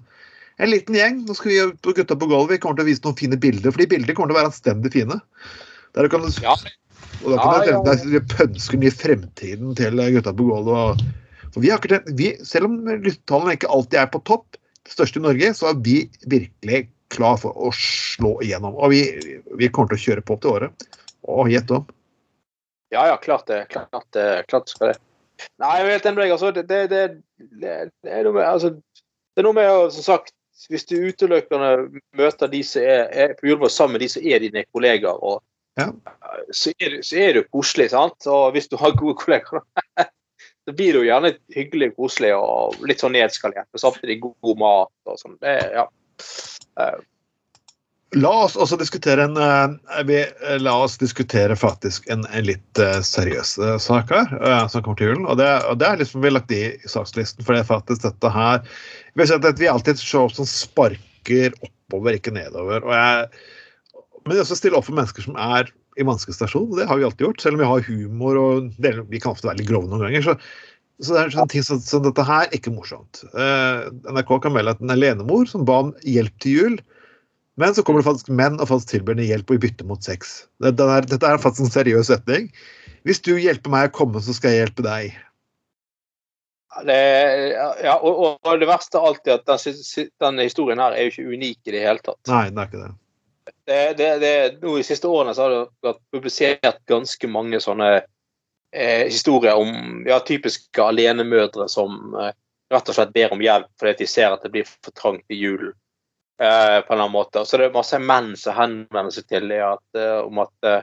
[0.61, 1.23] en liten gjeng.
[1.27, 2.53] Nå skal vi på Gutta på gulvet.
[2.53, 4.51] Vi kommer til å vise noen fine bilder, for de bildene kommer til å være
[4.51, 5.17] anstendig fine.
[5.97, 6.53] Der kan du, Ja.
[7.23, 7.81] Og da kan Ja, ja.
[7.87, 11.03] tenke deg pønsker i fremtiden til Gutta på gulvet.
[11.53, 14.91] For vi har ikke tenkt, vi, selv om lyttetallene ikke alltid er på topp, det
[14.91, 18.75] største i Norge, så er vi virkelig klar for å slå igjennom.
[18.75, 19.03] Og vi,
[19.59, 20.87] vi kommer til å kjøre på til året.
[21.29, 21.85] Og gjett om.
[22.91, 23.65] Ja, ja, klart det.
[23.71, 24.97] Klart det, klart det skal det.
[25.61, 27.03] Nei, jeg vet ikke, altså, det, det, det,
[27.61, 28.73] det, det, er noe med, altså,
[29.33, 30.35] det er noe med å, som sagt,
[30.69, 34.43] hvis du utelukkende møter de som er, er på julebord sammen med de som er
[34.43, 35.41] dine kollegaer, og,
[35.79, 35.89] Ja.
[36.53, 38.27] så, er, så er jo koselig, sant?
[38.29, 39.63] Og hvis du har gode kollegaer,
[40.65, 44.35] så blir det jo gjerne hyggelig og koselig og litt sånn nedskalert, og samtidig god,
[44.45, 45.39] god mat og sånn.
[45.41, 45.87] Det, ja.
[46.81, 47.01] Eh,
[48.13, 52.81] La oss også diskutere en eh, vi, eh, La oss diskutere faktisk en, en litt
[53.09, 54.35] seriøs sak her,
[54.69, 55.25] som kommer til julen.
[55.25, 58.05] Og det, og det er liksom vi har lagt i sakslisten, for det er faktisk
[58.05, 58.61] dette her
[59.15, 62.85] Vi har sett at vi alltid ser opp som sparker oppover, ikke nedover.
[62.85, 63.43] Og jeg,
[64.25, 66.71] men også stille opp for mennesker som er i vanskelig stasjon.
[66.77, 69.49] Det har vi alltid gjort, selv om vi har humor og det, vi kan ofte
[69.49, 70.31] være litt grove noen ganger.
[70.31, 70.37] så
[71.01, 73.23] så det er sånne ting som, som dette her ikke morsomt.
[73.33, 76.77] Eh, NRK kan melde at en alenemor som ba om hjelp til jul,
[77.59, 80.05] men så kommer det faktisk menn og faktisk tilbyr henne hjelp og i bytte mot
[80.05, 80.35] sex.
[80.63, 82.49] Det, det er, dette er faktisk en seriøs setning.
[83.07, 85.17] Hvis du hjelper meg å komme, så skal jeg hjelpe deg.
[86.87, 87.01] Det,
[87.85, 91.35] ja, og, og det verste er alltid at den, den historien her er jo ikke
[91.37, 92.21] unik i det hele tatt.
[92.31, 92.93] Nei, det er ikke det.
[93.65, 97.91] Det, det, det, nå I siste årene så har det vært publisert ganske mange sånne
[97.95, 102.33] eh, historier om ja, typiske alenemødre som eh,
[102.73, 105.39] rett og slett ber om hjelp fordi de ser at det blir for trangt i
[105.39, 105.71] julen.
[106.41, 107.45] Eh, på en eller annen måte.
[107.45, 110.81] Så det er masse menn som henvender seg til ja, at, eh, om at eh,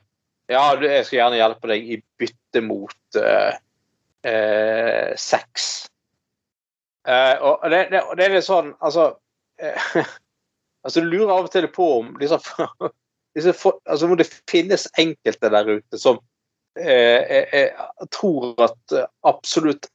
[0.51, 5.69] ja, jeg skal gjerne hjelpe deg i bytte mot eh, sex.
[7.11, 9.07] Og det, det, det er litt sånn Altså
[10.83, 12.43] altså Du lurer av og til på om liksom,
[13.37, 16.21] liksom, for, altså, om det finnes enkelte der ute som
[16.79, 17.83] eh, eh,
[18.15, 19.91] tror at eh, absolutt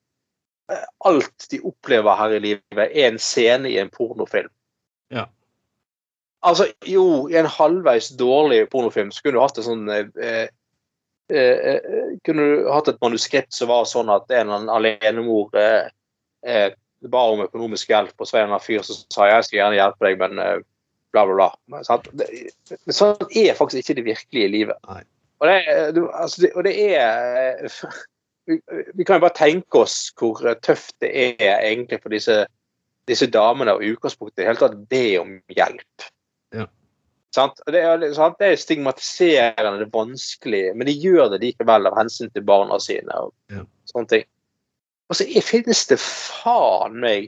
[0.72, 4.52] eh, alt de opplever her i livet, er en scene i en pornofilm.
[5.14, 5.28] Ja.
[6.46, 10.46] Altså, jo, i en halvveis dårlig pornofilm så kunne du hatt et sånn eh,
[11.34, 15.56] eh, eh, Kunne du hatt et manuskript som var sånn at en eller annen alenemor
[15.58, 15.90] eh,
[17.06, 19.78] ba om økonomisk hjelp, og så var det en fyr som sa jeg skal gjerne
[19.78, 20.64] hjelpe deg, men
[21.16, 21.84] bla, bla, bla.
[21.88, 22.10] Sant?
[22.20, 22.28] Det,
[22.76, 24.92] men sånn er faktisk ikke det virkelige livet.
[25.42, 25.56] Og det,
[26.12, 27.66] altså, det, og det er
[28.50, 28.60] vi,
[28.94, 32.44] vi kan jo bare tenke oss hvor tøft det er egentlig for disse,
[33.10, 36.08] disse damene og utgangspunktet i det hele tatt be om hjelp.
[36.56, 36.68] Ja.
[37.36, 37.60] Sant?
[37.68, 38.38] Det, er, sant?
[38.40, 42.80] det er stigmatiserende, det er vanskelig, men de gjør det likevel av hensyn til barna
[42.84, 43.12] sine.
[43.26, 43.66] og Ja.
[43.92, 44.28] sånne ting.
[45.10, 47.28] Og så finnes det faen meg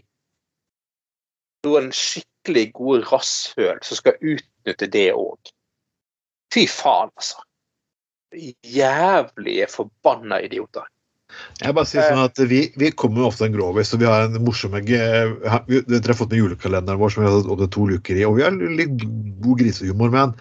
[1.67, 2.36] noen skikkelig
[2.75, 5.51] gode rasshøl som skal utnytte det òg.
[6.53, 7.43] Fy faen, altså.
[8.63, 10.87] Jævlige forbanna idioter.
[11.59, 14.27] Jeg bare sier sånn at Vi, vi kommer jo ofte en grovis, og vi har
[14.27, 18.21] en morsom Dere har fått med julekalenderen vår som vi har hatt opptil to uker
[18.21, 18.23] i.
[18.27, 18.95] Og vi har litt
[19.43, 20.35] god grisehumor, men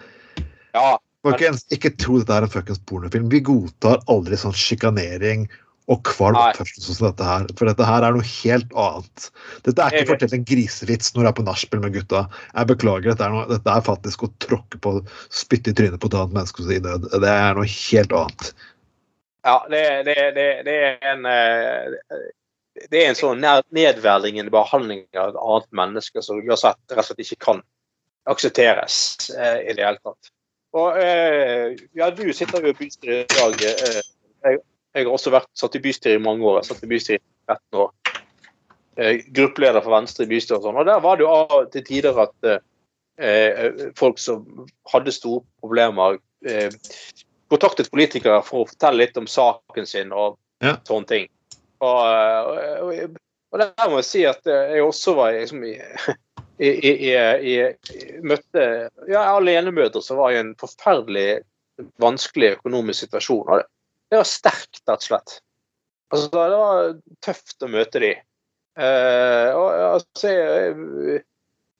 [0.77, 3.27] Ja, folkens, ikke tro dette er en fuckings pornofilm.
[3.33, 5.47] Vi godtar aldri sånn sjikanering
[5.87, 6.49] og kvalm Nei.
[6.51, 7.45] oppførsel sånn som dette her.
[7.55, 9.27] For dette her er noe helt annet.
[9.63, 12.25] Dette er ikke fortell en grisevits når du er på nachspiel med gutta.
[12.49, 14.97] Jeg beklager, dette er, noe, dette er faktisk å tråkke på
[15.31, 17.07] spytte i trynet på et annet menneske i nød.
[17.23, 18.51] Det er noe helt annet.
[19.47, 22.21] ja det, det, det, det er en eh,
[22.91, 23.39] Det er en sånn
[23.73, 27.63] nedverdigende behandling av et annet menneske som uansett rett og slett ikke kan
[28.27, 30.33] aksepteres eh, i det hele tatt.
[30.75, 34.59] Og eh, ja, du sitter jo i bystyret i dag.
[34.97, 36.61] Jeg, har også vært satt i bystyret i mange år.
[36.61, 37.91] Jeg satt i bystyret i 13 år.
[38.97, 40.79] Eh, gruppeleder for Venstre i bystyret og sånn.
[40.81, 42.63] Og der var det jo av til tider at eh,
[43.21, 46.17] eh, folk som hadde store problemer,
[46.49, 46.73] eh,
[47.53, 50.79] kontaktet politikere for å fortelle litt om saken sin og Ja.
[50.89, 51.27] sånne ting.
[51.85, 53.19] Og, eh, og,
[53.53, 55.75] og der må jeg si at jeg også var liksom i,
[56.57, 57.55] i, i, i,
[57.93, 61.43] i møtte ja, alenemødre som var i en forferdelig
[62.01, 63.45] vanskelig økonomisk situasjon.
[63.45, 63.67] Og det,
[64.11, 65.37] det var sterkt, rett og slett.
[66.13, 66.91] Altså, det var
[67.25, 68.11] tøft å møte de.
[68.77, 69.67] Eh, og,
[69.97, 71.23] altså, jeg,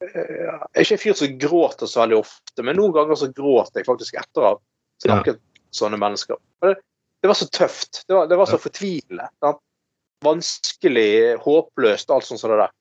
[0.04, 3.82] jeg er ikke en fyr som gråter så veldig ofte, men noen ganger så gråter
[3.82, 4.56] jeg faktisk etter å ha
[5.04, 5.62] snakket ja.
[5.80, 6.40] sånne mennesker.
[6.66, 6.74] Det,
[7.24, 8.04] det var så tøft.
[8.08, 8.64] Det var, det var så Ja.
[8.66, 9.30] fortvilende.
[9.44, 9.64] sant?
[10.26, 12.74] Vanskelig, håpløst, alt sånt som det der.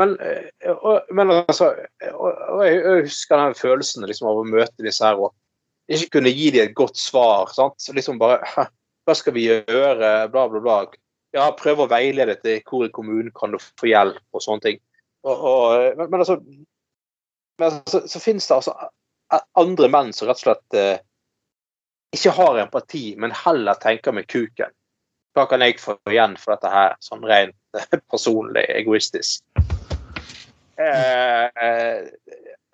[0.00, 1.72] Men, eh, og, men altså,
[2.12, 5.34] og, og jeg, jeg husker den følelsen liksom, av å møte disse her og
[5.90, 7.50] ikke kunne gi dem et godt svar.
[7.54, 7.76] sant?
[7.82, 8.66] Så liksom bare «Hæ,
[9.10, 10.08] Hva skal vi gjøre?
[10.30, 10.74] Bla, bla, bla.
[11.34, 14.76] Ja, prøve å veilede til hvor i kommunen kan du få hjelp og sånne ting.
[15.26, 16.36] Og, og, men, men altså,
[17.58, 18.76] men altså så finnes det altså
[19.58, 21.02] andre menn som rett og slett eh,
[22.14, 24.70] ikke har empati, men heller tenker med kuken.
[25.34, 29.42] Hva kan jeg få igjen for dette her, sånn rent eh, personlig, egoistisk?
[30.78, 32.06] Eh, eh,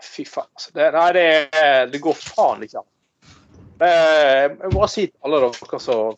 [0.04, 0.76] fy faen, altså.
[0.76, 1.26] Det, nei, det,
[1.96, 2.90] det går faen ikke an.
[3.76, 6.16] Eh, jeg må bare si til alle dere som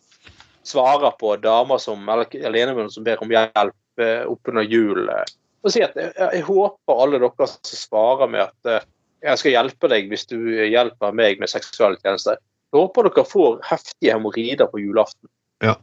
[0.69, 5.73] svarer på damer som, eller alenemødre som ber om hjelp eh, oppunder jul, eh, og
[5.73, 8.87] si at jeg, jeg håper alle dere som svarer med at eh,
[9.25, 12.39] jeg skal hjelpe deg hvis du hjelper meg med seksuelle tjenester.
[12.69, 15.27] Jeg håper dere får heftige hemoroider på julaften.
[15.63, 15.75] Ja.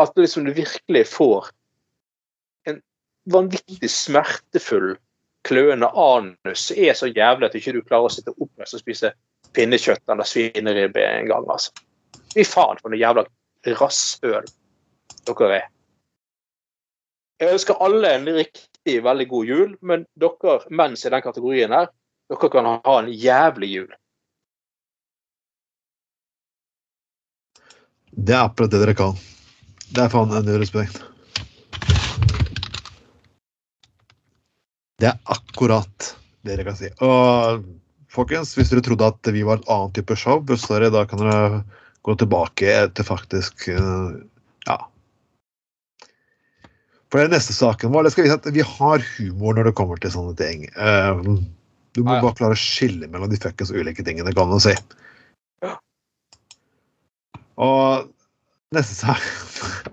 [0.00, 1.52] At liksom du virkelig får
[2.66, 2.80] en
[3.30, 4.96] vanvittig smertefull,
[5.46, 9.12] kløende anus som er så jævlig at ikke du klarer å sitte oppreist og spise
[9.54, 11.46] pinnekjøtt eller svineribbe en gang.
[11.50, 11.74] altså.
[12.32, 13.26] Fy faen for noe jævla
[13.78, 14.46] rasshøl
[15.28, 15.66] dere er.
[17.42, 21.90] Jeg ønsker alle en riktig veldig god jul, men dere mens i den kategorien her,
[22.30, 23.90] dere kan ha en jævlig jul.
[28.12, 29.16] Det er akkurat det dere kan.
[29.92, 31.02] Det er faen en urespekt.
[35.02, 36.12] Det er akkurat
[36.46, 36.90] det dere kan si.
[37.02, 37.64] Og
[38.12, 41.62] folkens, hvis dere trodde at vi var et annet type show, sorry, da kan dere
[42.06, 44.10] gå tilbake til faktisk eh,
[44.68, 44.78] Ja.
[47.12, 50.00] For den neste saken vår, det skal vise at vi har humor når det kommer
[50.00, 50.64] til sånne ting.
[50.72, 51.22] Eh,
[51.92, 54.72] Du må bare klare å skille mellom de fuckings ulike tingene, kan man si.
[57.60, 58.08] Og
[58.72, 59.20] neste sak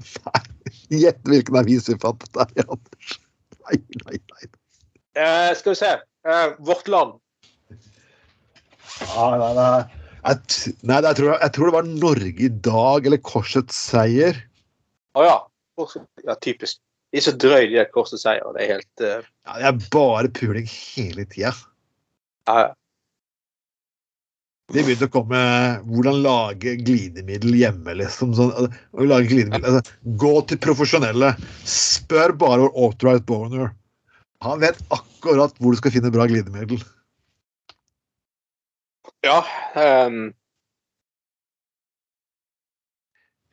[0.90, 3.20] Gjett hvilken avis vi fant det her i, Anders.
[3.68, 3.76] Nei,
[4.08, 4.48] nei, nei.
[5.20, 5.92] Eh, skal vi se.
[6.26, 7.20] Eh, Vårt Land.
[7.70, 9.99] Nei, nei, nei.
[10.20, 14.40] Jeg, nei jeg, tror, jeg tror det var Norge i dag, eller Korsets seier.
[15.18, 15.38] Å ja.
[16.26, 16.36] ja.
[16.44, 16.82] Typisk.
[17.10, 18.46] De er så drøye, de der Korsets seier.
[18.56, 19.24] Det er helt uh...
[19.48, 21.56] Ja, det er bare puling hele tida.
[22.50, 22.70] ja.
[24.70, 25.40] De begynte å komme
[25.90, 28.36] hvordan lage glidemiddel hjemme, liksom.
[28.38, 29.80] Sånn, å lage glidemiddel.
[29.80, 31.32] Altså, gå til profesjonelle.
[31.66, 33.72] Spør bare vår Authorite Boner.
[34.46, 36.84] Han vet akkurat hvor du skal finne bra glidemiddel.
[39.26, 39.40] Ja
[39.76, 40.34] Um...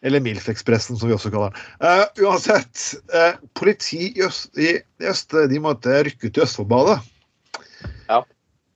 [0.02, 1.62] Eller MILF-ekspressen, som vi også kaller den.
[1.82, 2.78] Uh, uansett.
[3.10, 6.98] uh, politi i øst, i, øst de måtte rykke ut i Østfoldbadet.
[8.06, 8.20] Ja.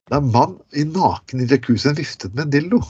[0.08, 2.80] Det er en mann i naken i jacuzzien viftet med en dildo.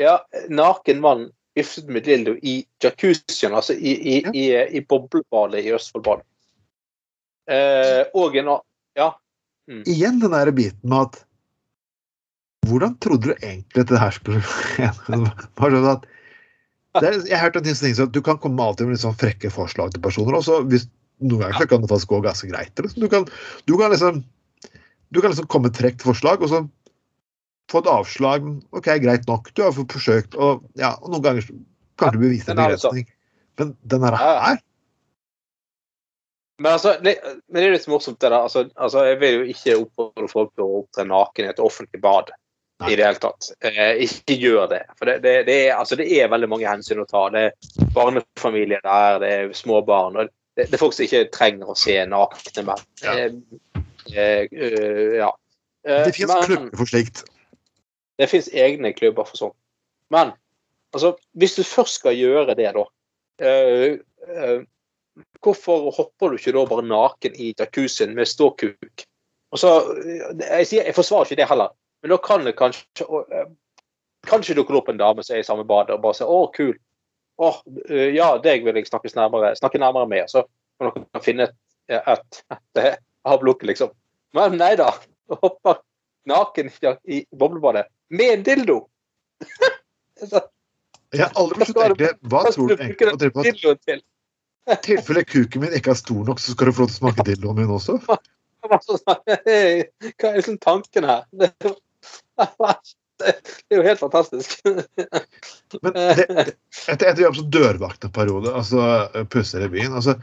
[0.00, 0.16] Ja,
[0.48, 4.32] naken mann viftet med dildo i jacuzzien, altså i, i, Ja.
[4.34, 6.26] i, i boblebadet i Østfoldbadet.
[7.50, 8.66] Uh, og en annen
[8.98, 9.12] Ja.
[9.68, 11.20] Igjen den der biten med at
[12.68, 14.40] Hvordan trodde du egentlig at det her skulle
[15.60, 16.08] Bare sånn at
[17.00, 19.18] er, Jeg har hørt en ting som at Du kan komme alltid med litt sånn
[19.18, 20.38] frekke forslag til personer.
[20.40, 20.88] Også, hvis
[21.20, 22.72] Noen ganger så kan det faktisk gå ganske greit.
[22.80, 23.02] Liksom.
[23.02, 23.26] Du, kan,
[23.68, 24.22] du kan liksom
[25.10, 26.62] du kan liksom komme med et frekt forslag, og så
[27.70, 28.46] få et avslag.
[28.76, 29.50] OK, greit nok.
[29.54, 31.48] Du har forsøkt, og, ja, og noen ganger
[32.00, 33.08] kan du bevise en begrensning.
[33.60, 34.16] Men den her
[36.60, 37.14] Men, altså, det,
[37.48, 38.42] men det er litt morsomt, det der.
[38.44, 42.00] Altså, altså, jeg vil jo ikke oppfordre folk til å opptre naken i et offentlig
[42.04, 42.32] bad.
[42.80, 42.90] Nei.
[42.92, 43.48] I det hele tatt.
[43.64, 44.80] Eh, ikke gjør det.
[44.98, 47.22] For det, det, det, er, altså, det er veldig mange hensyn å ta.
[47.32, 50.18] Det er barnefamilier der, det er små barn.
[50.20, 52.84] og det, er folk som ikke trenger å se nakne menn.
[53.04, 53.14] Ja.
[53.16, 53.38] Eh,
[54.12, 55.30] eh, eh, ja.
[55.86, 57.22] Eh, Det fins klubber for slikt.
[58.20, 59.56] Det fins egne klubber for sånt.
[60.12, 60.34] Men
[60.92, 62.84] altså, hvis du først skal gjøre det, da
[63.40, 63.96] eh,
[64.28, 64.60] eh,
[65.42, 69.04] Hvorfor hopper du ikke da bare naken i jacuzzien med ståkuk?
[69.50, 69.70] Og så,
[70.06, 73.48] jeg, sier, jeg forsvarer ikke det heller, men da kan det kanskje eh,
[74.28, 76.50] Kanskje dukker det opp en dame som er i samme badet og bare sier 'Å,
[76.52, 76.74] kul'.
[77.40, 77.48] Å,
[77.88, 80.28] eh, ja, deg vil jeg snakke nærmere, snakke nærmere med.
[80.28, 80.42] Så
[80.76, 81.54] kan dere finne et,
[81.96, 82.42] et,
[82.76, 83.94] et avlukke, liksom.
[84.36, 84.90] Men nei da.
[85.32, 85.80] Hopper
[86.28, 86.68] naken
[87.08, 88.78] i, boblebadet med en dildo.
[90.20, 90.42] Så,
[91.16, 94.04] Jeg har aldri forstått egentlig Hva tror du egentlig at-
[94.68, 97.02] I tilfelle kuken min ikke er stor nok, så skal du få lov til å
[97.04, 97.98] smake dilloen min også.
[98.84, 99.86] Sånn, «Hei,
[100.20, 101.22] Hva er liksom tanken her?
[101.32, 101.48] Det,
[103.68, 104.60] er jo helt fantastisk.
[105.84, 106.44] Men det, det,
[106.88, 110.14] etter, etter jobb som dørvakt en periode, altså pusser i byen altså,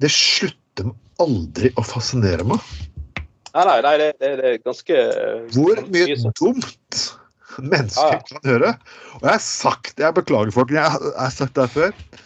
[0.00, 2.64] Det slutter aldri å fascinere meg.
[3.56, 4.96] Nei, nei, det, det, det er ganske
[5.54, 6.34] Hvor mye sånn.
[6.36, 7.04] dumt
[7.56, 8.24] mennesker Ja, ja.
[8.28, 8.72] kan gjøre.
[9.16, 12.24] Og jeg har sagt Jeg beklager, folk, jeg har sagt det her før.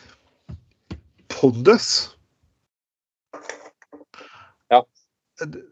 [1.30, 2.16] Pondus
[4.70, 4.82] Ja.
[5.40, 5.64] Det,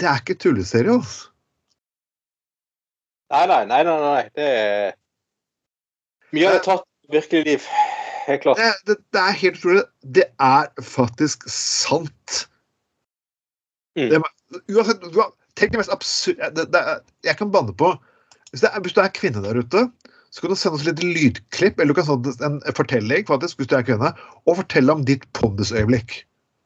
[0.00, 1.30] det er ikke tulleserie, altså.
[3.30, 3.82] Nei, nei, nei.
[3.86, 4.22] nei, nei.
[4.34, 4.92] Det er
[6.34, 7.66] Mye av det tatt virkelig liv.
[8.26, 8.60] Helt klart.
[8.60, 9.82] Det, det, det er helt utrolig.
[10.18, 12.44] Det er faktisk sant.
[13.98, 14.12] Mm.
[14.12, 14.20] Det,
[14.70, 15.06] uansett,
[15.58, 16.84] tenk det mest absurde
[17.26, 17.90] Jeg kan banne på
[18.50, 19.84] hvis, det er, hvis det er kvinne der ute,
[20.30, 23.70] så kan du sende oss litt lydklipp eller du kan sende en fortelling faktisk, hvis
[23.70, 24.12] du er kvinne,
[24.46, 26.20] og fortelle om ditt pondusøyeblikk.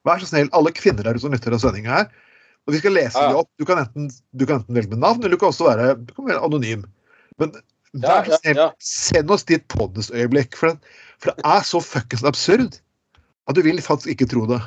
[0.05, 2.11] Vær så snill, alle kvinner der ute som lytter til sendinga her.
[2.65, 3.33] Og vi skal lese Ja, ja.
[3.33, 3.51] det opp.
[3.61, 6.29] Du kan, enten, du kan enten velge med navn, eller du kan også være, kan
[6.29, 6.85] være anonym.
[7.41, 7.57] Men
[8.05, 8.69] vær så ja, snill, ja.
[8.85, 10.57] send oss ditt pondusøyeblikk.
[10.61, 10.77] For,
[11.21, 12.81] for det er så fuckings absurd
[13.49, 14.61] at du vil faktisk ikke tro det.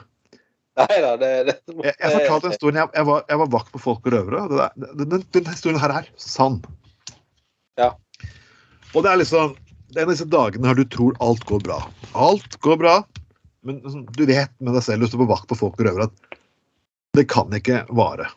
[0.78, 2.82] Nei da, det, det Jeg, jeg fortalte historien.
[2.84, 4.68] Jeg, jeg, var, jeg var vakt på Folk og røvere.
[4.78, 6.60] Den, den, den historien her er sann.
[7.82, 7.96] Ja.
[8.96, 9.56] Og det er liksom
[9.88, 11.78] Det er en av disse dagene her du tror alt går bra.
[12.12, 12.96] Alt går bra,
[13.64, 16.10] men liksom, du vet med deg selv du står på vakt på Folk og røvere,
[16.10, 16.40] at
[17.16, 18.28] det kan ikke vare.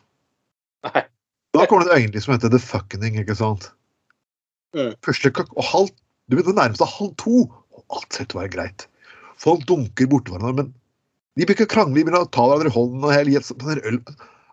[0.87, 1.03] Nei.
[1.51, 3.67] Da kommer det et øyeblikk som heter The Fuckening, ikke sant?
[4.71, 4.93] Mm.
[5.03, 5.91] Første kakk og halv
[6.31, 7.41] Du begynner nærmest halv to,
[7.75, 8.85] og alt ser ut til å være greit.
[9.41, 10.69] Folk dunker borti hverandre, men
[11.35, 13.97] de begynner å krangle, de begynner å ta hverandre i hånden og hele sånn øl.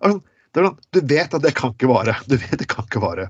[0.03, 0.18] Altså,
[0.59, 2.16] sånn, du vet at det kan ikke vare.
[2.26, 3.28] Du vet det kan ikke vare.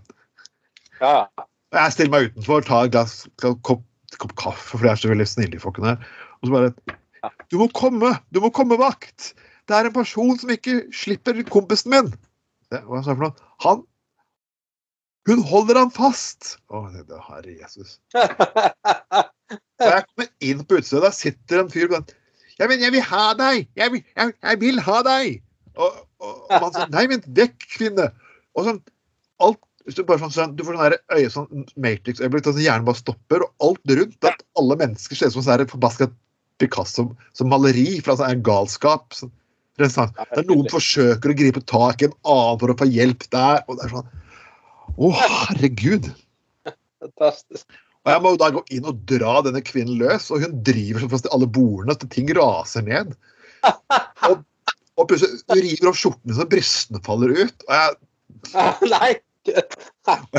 [1.03, 1.29] Ja.
[1.77, 3.83] Jeg stiller meg utenfor, tar et glass, en kopp,
[4.17, 6.09] kopp kaffe, for de er så veldig snille, folkene her.
[6.41, 8.15] Og så bare Du må komme!
[8.33, 9.35] Du må komme, vakt!
[9.69, 12.09] Det er en person som ikke slipper kompisen min!
[12.73, 13.49] Det, hva sa jeg for noe?
[13.65, 13.85] Han
[15.29, 16.55] Hun holder han fast!
[16.73, 17.99] Å, det, herre Jesus.
[19.79, 22.15] Så jeg kommer inn på utstedet, der sitter en fyr og
[22.59, 23.69] jeg, men jeg vil ha deg!
[23.79, 25.43] Jeg vil, jeg, jeg vil ha deg!
[25.79, 28.09] Og, og, og man sier nei, men vekk, kvinne!
[28.59, 28.81] Og sånn,
[29.47, 32.99] alt hvis du, bare sånn, sånn, du får sånn øye, sånn Matrix-øyeblikk, at hjernen bare
[32.99, 36.11] stopper, og alt rundt, at alle mennesker ser ut som sånn forbaska
[36.61, 37.07] Picasso
[37.39, 39.17] som maleri fra sånn galskap.
[39.17, 39.31] Sånn,
[39.81, 40.13] det, er sånn,
[40.51, 43.87] noen forsøker å gripe tak i en annen for å få hjelp der, og det
[43.87, 44.11] er sånn
[44.99, 46.11] Å, herregud!
[47.01, 47.65] Fantastisk.
[48.05, 51.01] Og jeg må jo da gå inn og dra denne kvinnen løs, og hun driver
[51.07, 53.17] sånn fast i alle bordene at ting raser ned.
[54.29, 54.43] Og,
[54.99, 57.65] og plutselig river opp skjortene så brystene faller ut.
[57.65, 57.97] Og jeg,
[58.91, 59.13] Nei!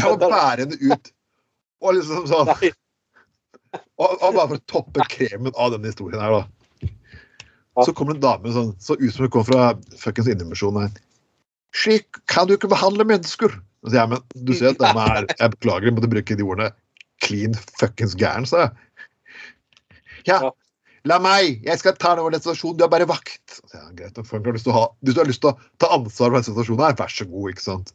[0.10, 1.12] Og bære henne ut.
[1.80, 2.50] Og liksom sånn
[4.00, 6.48] og, og bare for å toppe kremen av denne historien her, da.
[7.86, 10.96] Så kommer det en dame sånn, så ut som hun kommer fra fuckings Indremisjonen.
[11.78, 13.54] Slik kan du ikke behandle mennesker.
[13.86, 16.72] Så jeg, men du ser at dama er Jeg beklager, jeg måtte bruke de ordene.
[17.24, 18.74] Clean fuckings gæren, sa jeg.
[20.28, 20.40] Ja,
[21.08, 21.62] la meg!
[21.68, 23.44] Jeg skal ta den over den situasjonen, du er bare vakt.
[23.54, 26.40] Så, Ja, greit, hvis, du har Hvis du har lyst til å ta ansvar for
[26.40, 27.94] den situasjonen her, vær så god, ikke sant.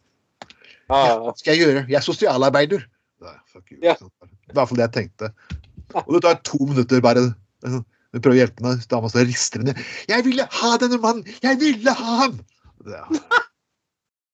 [0.95, 1.85] Ja, Hva skal jeg gjøre?
[1.91, 2.85] Jeg er sosialarbeider.
[3.25, 3.81] Nei, fuck you.
[3.83, 3.97] Ja.
[3.99, 5.31] Det var i hvert fall det jeg tenkte.
[6.05, 7.29] Og det tar to minutter bare.
[7.65, 9.75] sånn, Du prøver å hjelpe meg, dama står og rister henne.
[10.09, 11.25] 'Jeg ville ha denne mannen!
[11.43, 12.39] Jeg ville ha ham!'
[12.87, 13.07] Ja.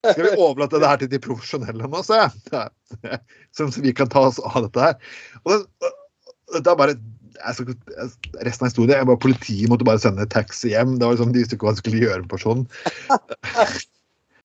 [0.01, 3.21] Skal vi overlate det her til de profesjonelle nå, sa jeg.
[3.57, 4.95] Sånn vi kan ta oss av dette her.
[5.45, 5.67] Og
[6.57, 7.77] det, er bare jeg
[8.45, 10.97] Resten av historien jeg bare Politiet måtte bare sende taxi hjem.
[10.99, 12.67] Det var liksom, De visste ikke hva de skulle gjøre med personen.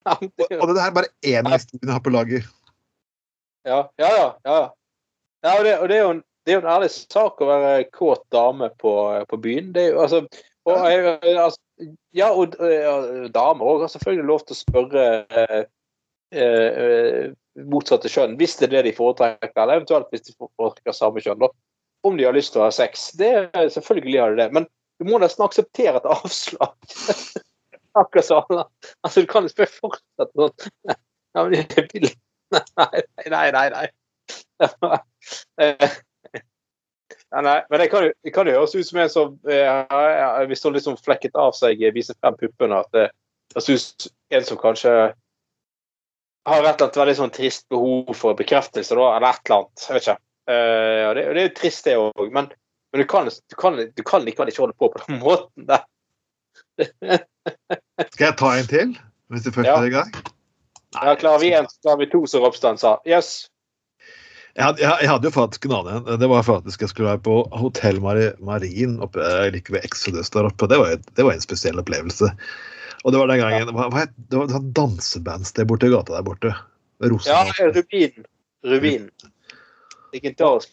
[0.11, 2.47] Og, og det er bare én historie jeg har på lager.
[3.65, 4.25] Ja, ja, ja.
[4.45, 4.57] ja.
[5.45, 7.87] ja og, det, og det, er en, det er jo en ærlig sak å være
[7.95, 8.93] kåt dame på,
[9.31, 9.71] på byen.
[9.73, 10.21] Det er jo altså
[10.65, 11.61] og, jeg- altså,
[12.15, 12.93] Ja, og ja,
[13.35, 15.01] damer òg har selvfølgelig lov til å spørre
[15.35, 15.65] eh,
[16.31, 17.33] eh,
[17.67, 21.41] motsatte kjønn, hvis det er det de foretrekker, eller eventuelt hvis de foretrekker samme kjønn,
[21.43, 21.49] da.
[22.07, 23.09] Om de har lyst til å ha sex.
[23.19, 23.33] Det
[23.73, 24.47] selvfølgelig har de det.
[24.55, 24.69] Men
[25.01, 26.75] du må nesten akseptere et avslag.
[27.95, 28.63] Akkurat sånn.
[29.05, 30.55] Altså, du kan jo spørre fortsatt sånn.
[31.35, 32.09] Ja, men jeg vil
[32.55, 33.69] Nei, nei, nei.
[33.73, 33.87] nei.
[37.31, 37.57] Ja, nei.
[37.69, 40.75] Men det kan, jo, det kan jo høres ut som en som eh, hvis hun
[40.77, 43.07] liksom flekket av seg, viser frem puppene, at det
[43.55, 44.93] høres ut en som kanskje
[46.45, 49.85] har et eller annet veldig sånn trist behov for bekreftelse, da, eller et eller annet.
[49.87, 50.19] Jeg vet ikke.
[50.45, 52.27] Uh, og det, og det er jo trist, det òg.
[52.35, 52.51] Men,
[52.93, 55.87] men du, kan, du, kan, du kan likevel ikke holde på på den måten der.
[58.03, 58.95] Skal jeg ta en til?
[59.31, 59.75] Hvis du først Ja.
[59.79, 60.11] er i gang?
[60.95, 62.97] Ja, klarer vi én, så har vi to, som Ropstad sa.
[63.07, 63.49] Yes.
[64.55, 66.19] Jeg hadde, jeg, jeg hadde jo faktisk en annen en.
[66.19, 70.31] Det var faktisk jeg skulle være på Hotell Mari, Marin oppe eh, like ved Exodus
[70.31, 70.69] der oppe.
[70.71, 72.29] Det var, det var en spesiell opplevelse.
[73.03, 76.23] Og det var den gangen hva, hva Det var et dansebandsted borte i gata der
[76.23, 76.53] borte.
[77.03, 77.43] Ja,
[77.75, 78.23] Rubin.
[78.63, 79.09] Rubin.
[80.15, 80.71] Legendarisk.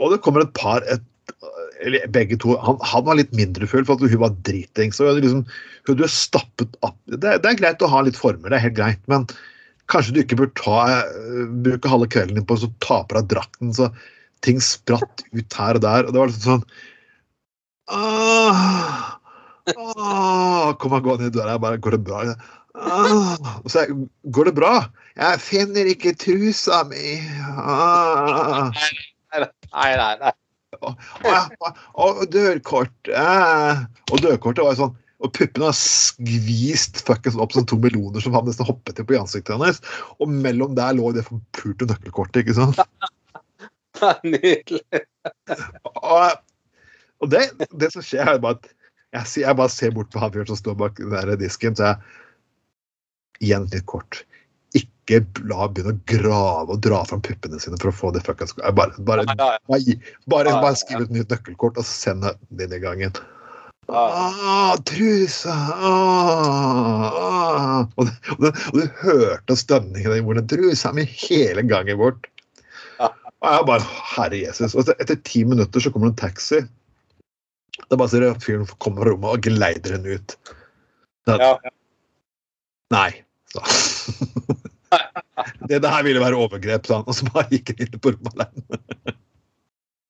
[0.00, 1.04] Og det kommer et par et,
[1.86, 5.00] eller begge to han, han var litt mindre full, for at hun var dritings.
[5.00, 5.44] Liksom,
[5.88, 8.78] hun er stappet opp det, det er greit å ha litt former, det er helt
[8.78, 9.26] greit, men
[9.92, 10.78] kanskje du ikke bør ta,
[11.64, 13.90] bruke halve kvelden din på å ta på deg drakten så
[14.44, 16.06] ting spratt ut her og der.
[16.06, 16.66] og Det var liksom sånn
[17.86, 18.62] Åh,
[20.82, 22.22] Kom og gå ned døra, jeg bare Går det bra?
[23.62, 23.86] Og så
[24.34, 24.72] går det bra?
[25.16, 27.14] Jeg finner ikke trusa mi.
[27.56, 28.68] Åh.
[29.32, 30.34] Nei, nei, nei.
[30.86, 33.10] Og, dørkort.
[34.12, 38.34] Og dørkortet var jo sånn Og puppene har skvist fuckings opp som to meloner som
[38.36, 39.80] han nesten hoppet til på ansiktet hennes.
[40.20, 42.82] Og mellom der lå det forpulte nøkkelkortet, ikke sant.
[44.28, 44.82] Nydelig.
[46.02, 46.36] Og,
[47.24, 47.46] og det,
[47.80, 48.68] det som skjer, er bare at
[49.16, 51.94] jeg, jeg bare ser bort på han fyren som står bak den der disken, så
[51.94, 52.22] jeg
[53.44, 54.22] Igjen et nytt kort.
[54.76, 58.56] Ikke la begynne å grave og dra fram puppene sine for å få det fuckings
[58.58, 59.96] Bare, bare Ja, ja, Bare,
[60.26, 63.16] bare, Ja, ja, bare skriv et nytt nøkkelkort og send det inn i gangen.
[63.86, 67.84] Ah, trusa ah, ah.
[67.94, 72.26] Og, du, og, du hørte stønningen i hvordan trusa mi hele gangen bort.
[72.98, 74.74] Og jeg bare Herre Jesus.
[74.74, 76.62] Og etter, ti minutter så kommer det en taxi.
[77.86, 80.36] Da bare ser du at fyren kommer fra rommet og geleider henne ut.
[81.28, 81.54] Så, Ja.
[82.94, 83.10] Nei.
[83.56, 84.56] Så.
[85.68, 87.06] det, det her ville være overgrep, sa han.
[87.08, 88.82] Og så bare gikk han inn på rommet alene.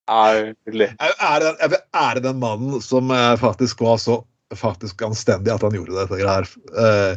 [0.06, 0.24] Ja.
[0.38, 4.20] Jeg vil ære den, jeg vil ære den mannen som eh, faktisk var så
[4.54, 6.46] faktisk anstendig at han gjorde dette greier.
[6.70, 7.16] Uh,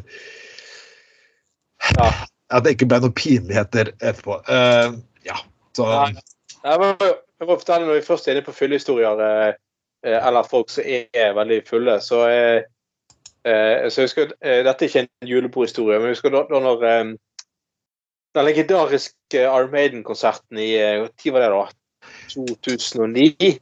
[1.97, 2.09] Ja.
[2.49, 4.39] At det ikke ble noen pinligheter etterpå.
[4.49, 5.37] Uh, ja,
[5.77, 6.07] så Ja.
[6.59, 6.87] Jeg må,
[7.39, 9.21] jeg må fortelle Når vi først er inne på fyllehistorier,
[10.03, 12.63] eh, eller folk som er veldig fulle, så, eh,
[13.45, 16.85] så jeg husker, eh, Dette er ikke en julebordhistorie, men jeg husker da, da når
[16.89, 17.13] eh,
[18.35, 21.65] den legendariske Iron Maiden-konserten i eh, Når var det, da?
[22.35, 23.57] 2009?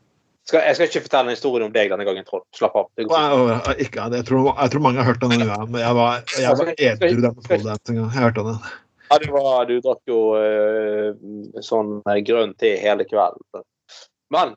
[0.47, 2.45] Skal, jeg skal ikke fortelle en historie om deg denne gangen, Trond.
[2.55, 2.86] Slapp av.
[2.95, 3.11] Fint.
[3.84, 7.23] Ikke, jeg, tror, jeg tror mange har hørt den, men jeg var, jeg var edru
[7.25, 8.05] den poledancinga.
[8.05, 8.61] Jeg hørte den.
[9.09, 11.11] Ja, du, var, du drakk jo eh,
[11.63, 13.65] sånn eh, grønn te hele kvelden.
[14.36, 14.55] Men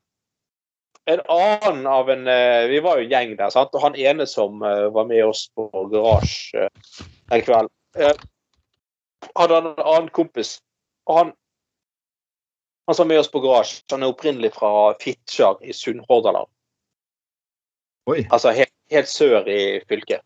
[1.14, 3.74] en annen av en eh, Vi var jo en gjeng der, sant?
[3.74, 8.24] og han ene som eh, var med oss på garasje en den kvelden, eh,
[9.34, 10.58] hadde han en annen kompis.
[11.11, 11.32] Og han,
[12.86, 16.50] han som var med oss på garasje, han er opprinnelig fra Fitjar i Sunnhordaland.
[18.30, 20.24] Altså helt, helt sør i fylket.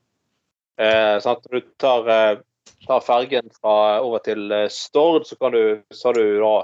[0.81, 1.45] Eh, sant?
[1.45, 2.39] Når du tar, eh,
[2.87, 6.55] tar fergen fra over til eh, Stord, så, kan du, så har du da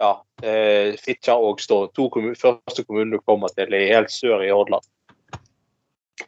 [0.00, 1.84] ja, eh, Fitjar og Stå.
[1.96, 4.86] To kommun, første kommunene du kommer til i helt sør i Hordaland.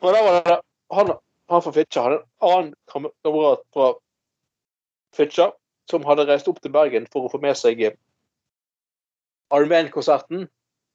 [0.00, 0.58] Og da var det
[0.92, 1.12] han,
[1.52, 3.92] han fra Fitjar hadde en annen kamerat fra
[5.16, 5.52] Fitjar
[5.90, 7.96] som hadde reist opp til Bergen for å få med seg eh,
[9.52, 10.46] Armen-konserten.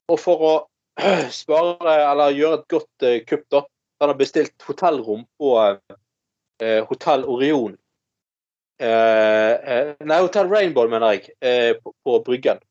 [0.08, 0.54] Og for å
[1.42, 3.66] spare, eller gjøre et godt uh, kupp, da,
[4.02, 7.76] han har bestilt hotellrom på eh, Hotell Orion.
[8.78, 12.62] Eh, nei, Hotell Rainbow, mener jeg, på, på, Bryggen.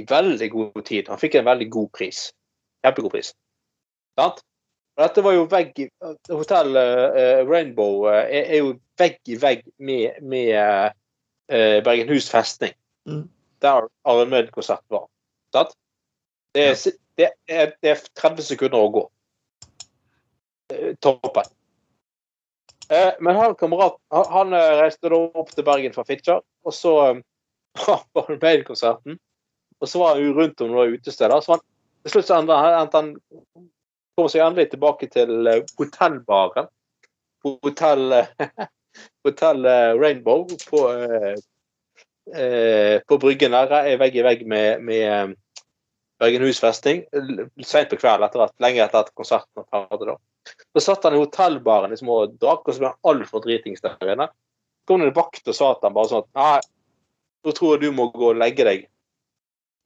[0.00, 1.08] I veldig god tid.
[1.08, 2.26] Han fikk en veldig god pris.
[2.84, 3.32] Kjempegod pris.
[4.18, 4.42] Sant?
[4.98, 5.88] Dette var jo vegg i
[6.30, 6.76] Hotell
[7.48, 10.94] Rainbow er, jo vegg i vegg med, med
[11.82, 12.76] Bergenhus festning.
[13.10, 13.24] Mm.
[13.62, 15.08] Der Arne-konserten var.
[15.54, 15.74] Sant?
[16.54, 16.78] Det er,
[17.18, 19.04] det, er, det er 30 sekunder å gå.
[20.72, 21.44] Eh, toppen.
[22.88, 26.94] Eh, men han kamerat han eh, reiste da opp til Bergen fra Fitjar, og så
[27.86, 29.18] var han med i konserten.
[29.84, 31.44] Og så var han jo rundt om noen utesteder.
[31.44, 31.64] Så han,
[32.04, 33.12] til slutt så endte han, han
[34.16, 36.70] kom seg endelig tilbake til hotellbaren.
[37.44, 38.22] På hotell,
[39.26, 39.66] hotell
[40.00, 40.82] Rainbow på,
[43.04, 45.34] på Bryggen der, vegg i vegg med, med
[46.22, 47.02] Bergenhus festning
[47.66, 50.14] seint på kvelden, etter at, lenge etter at konserten var ferdig.
[50.14, 50.54] da.
[50.74, 54.12] Så satt han i hotellbaren liksom, og drakk, og så ble han altfor dritings der
[54.14, 54.28] inne.
[54.84, 56.60] Så kom det en vakt og sa til ham bare sånn at Nei,
[57.44, 58.86] nå tror jeg du må gå og legge deg.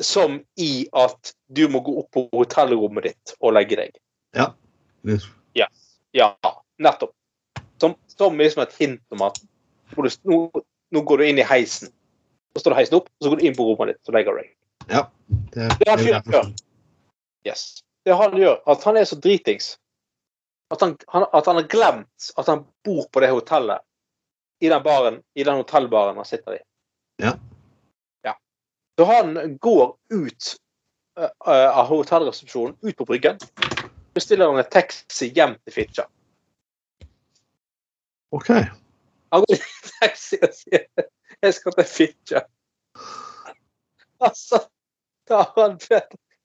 [0.03, 3.97] Som i at du må gå opp på hotellrommet ditt og legge deg.
[4.37, 4.53] Ja.
[5.09, 5.27] Yes.
[5.59, 5.67] Ja,
[6.15, 6.29] ja
[6.79, 7.15] nettopp.
[7.81, 9.41] Som, som liksom et hint om at
[9.97, 10.39] nå,
[10.95, 11.91] nå går du inn i heisen.
[12.55, 14.41] Så står det heisen opp, og så går du inn på rommet ditt og legger
[14.41, 14.55] deg.
[14.89, 15.05] Ja.
[15.29, 16.49] Det, det han gjør,
[17.47, 17.83] yes.
[18.07, 19.75] det han gjør, at han er så dritings
[20.69, 23.85] at han, han, at han, har glemt at han bor på det hotellet
[24.61, 26.61] i den baren, i den hotellbaren han sitter i.
[27.23, 27.37] Ja.
[28.99, 30.57] Så han går ut
[31.21, 33.37] uh, av hotellresepsjonen, ut på Bryggen.
[34.15, 36.09] Bestiller han en taxi hjem til Fitjar.
[38.35, 38.49] OK.
[39.31, 39.59] Han går i
[40.01, 40.89] taxi og sier
[41.39, 42.49] 'Jeg skal til Fitjar'.
[44.19, 44.59] Altså
[45.31, 45.45] ja,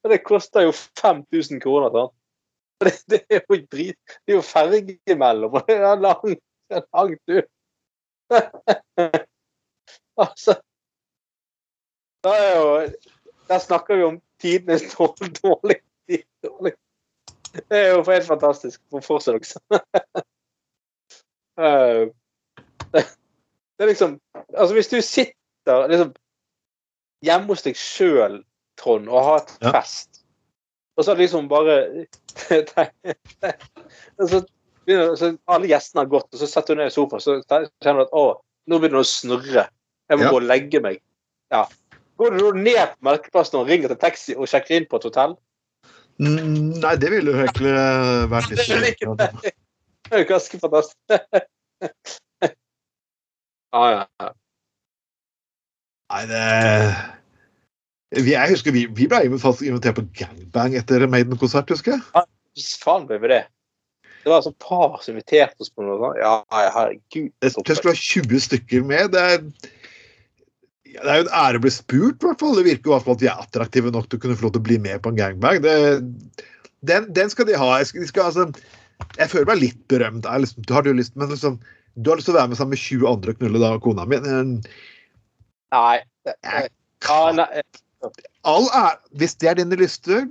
[0.08, 1.90] det koster jo 5000 kroner.
[1.90, 2.14] Sant?
[2.84, 6.38] Det, det, er jo drit, det er jo ferge imellom, og det er lang,
[6.70, 7.42] lang tur.
[10.24, 10.54] altså
[12.24, 12.68] da er jo,
[13.48, 15.34] Der snakker vi om tidenes dårlig
[16.42, 16.74] dårlig.
[17.54, 18.80] Det er jo helt fantastisk.
[19.02, 19.60] Fortsett, også.
[21.54, 22.08] Eh,
[22.90, 26.08] det er liksom Altså, hvis du sitter liksom
[27.22, 28.40] hjemme hos deg sjøl
[28.80, 29.70] Trond, og har et ja.
[29.76, 30.24] fest.
[30.98, 32.06] Og så liksom bare
[34.18, 34.42] så,
[35.14, 38.04] så Alle gjestene har gått, og så setter du ned i sofaen så kjenner du
[38.08, 38.24] at å,
[38.66, 39.66] nå begynner det å snurre.
[40.10, 40.32] Jeg må ja.
[40.34, 40.98] gå og legge meg.
[41.54, 41.64] Ja.
[42.20, 45.34] Går du ned på Melkeplassen og ringer til taxi og sjekker inn på et hotell?
[46.22, 47.74] Mm, nei, det ville jo egentlig
[48.30, 48.60] vært litt
[48.94, 50.98] Det er jo ganske fantastisk.
[53.74, 54.30] ja, ja.
[56.14, 56.44] Nei, det
[58.14, 62.04] jeg husker Vi, vi ble invitert på gangbang etter Maiden-konsert, husker jeg.
[62.14, 62.22] Ja,
[62.82, 63.42] faen ble vi det.
[64.24, 66.20] Det var et par som inviterte oss på noe sånt.
[66.22, 66.36] Ja,
[66.72, 67.32] herregud.
[67.42, 69.10] Jeg tror det skulle være 20 stykker med.
[69.12, 69.42] Det er,
[70.94, 72.56] det er jo en ære å bli spurt, i hvert fall.
[72.58, 74.68] Det virker jo at de er attraktive nok til å kunne få lov til å
[74.70, 75.62] bli med på en gangbang.
[75.64, 75.76] Det,
[76.86, 77.70] den, den, skal de ha.
[77.80, 80.28] Jeg, skal, de skal, altså, jeg føler meg litt berømt.
[80.44, 81.60] Liksom, du har du lyst, men liksom,
[81.94, 84.06] du har lyst til å være med sammen med 20 andre og knulle da, kona
[84.10, 84.20] mi.
[85.74, 85.96] Nei.
[86.24, 87.48] Det, ja, nei
[88.44, 90.26] all ære, Hvis det er dine lyster,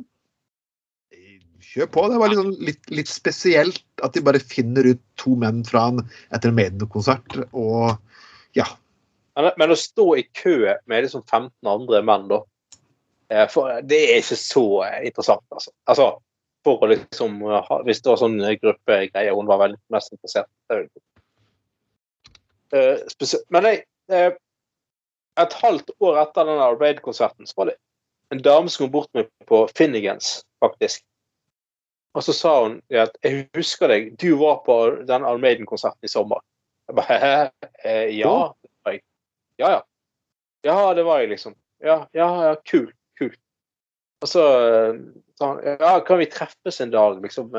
[1.73, 2.05] kjør på.
[2.11, 5.87] Det var litt, sånn, litt, litt, spesielt at de bare finner ut to menn fra
[5.89, 6.03] en
[6.35, 7.95] etter en Maiden-konsert, og
[8.57, 8.67] ja.
[9.35, 12.43] Men, men, å stå i kø med liksom 15 andre menn, da
[13.33, 15.73] eh, for, Det er ikke så eh, interessant, altså.
[15.89, 16.11] altså
[16.63, 17.41] for å liksom
[17.83, 20.85] Hvis det var sånn gruppegreie hun var veldig mest interessert i.
[22.73, 23.01] Uh,
[23.53, 23.81] men jeg,
[25.37, 27.75] et halvt år etter den Raid-konserten så var det
[28.33, 31.03] en dame som kom bort med på Finnegans, faktisk.
[32.13, 36.41] Og så sa hun at 'Jeg husker deg, du var på den Almaiden-konserten i sommer'.
[36.87, 37.51] Jeg bare
[37.85, 38.53] eh, ja.
[39.61, 39.81] Ja, ja.
[40.63, 41.55] Ja, det var jeg, liksom.
[41.83, 42.95] Ja, ja, ja, kult.
[43.19, 43.39] Kult.
[44.23, 44.43] Og så
[45.37, 47.51] sa han ja, kan vi treffes en dag, liksom?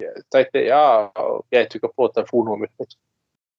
[0.00, 1.10] Jeg tenkte ja,
[1.50, 2.94] greit, du kan få telefonnummeret mitt.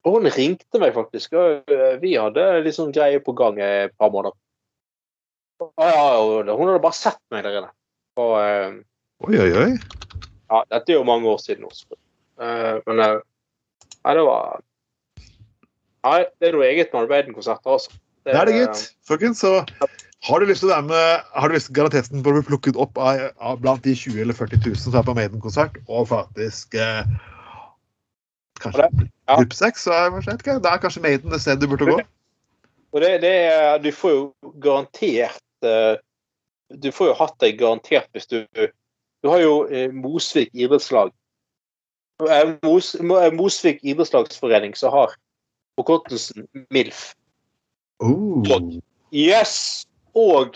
[0.08, 1.36] Og hun ringte meg faktisk.
[1.38, 4.38] og eh, Vi hadde litt sånn greie på gang et par måneder.
[5.78, 7.74] Ja, hun hadde bare sett meg der inne.
[8.18, 8.34] Og,
[9.28, 9.68] oi, oi, oi.
[10.50, 12.00] Ja, dette er jo mange år siden også.
[12.88, 13.22] Men
[14.02, 14.62] Nei, det var
[16.08, 17.92] Nei, det er noe eget med Armaden-konserter, altså.
[18.22, 18.86] Det, det er det, gitt.
[19.08, 19.66] Folkens, så
[20.28, 22.46] har du lyst til å være med, har du lyst til garanteten på å bli
[22.46, 26.10] plukket opp av, av, blant de 20 eller 40 000 som er på Maiden-konsert, og
[26.12, 27.02] faktisk eh,
[28.62, 29.38] kanskje ja.
[29.38, 31.98] gruppe seks, så jeg vet ikke, det er kanskje Maiden det stedet du burde gå.
[32.92, 34.24] Og det, det er, Du får jo
[34.60, 35.96] garantert uh,
[36.68, 38.44] Du får jo hatt deg garantert hvis du
[39.24, 41.14] Du har jo uh, Mosvik idrettslag.
[42.22, 45.16] Eh, Mos, Mo- Mosvik idrettslagsforening som har
[45.82, 47.14] forkortelsen MILF.
[48.00, 48.44] Oh.
[49.14, 49.88] Yes!
[50.16, 50.56] Og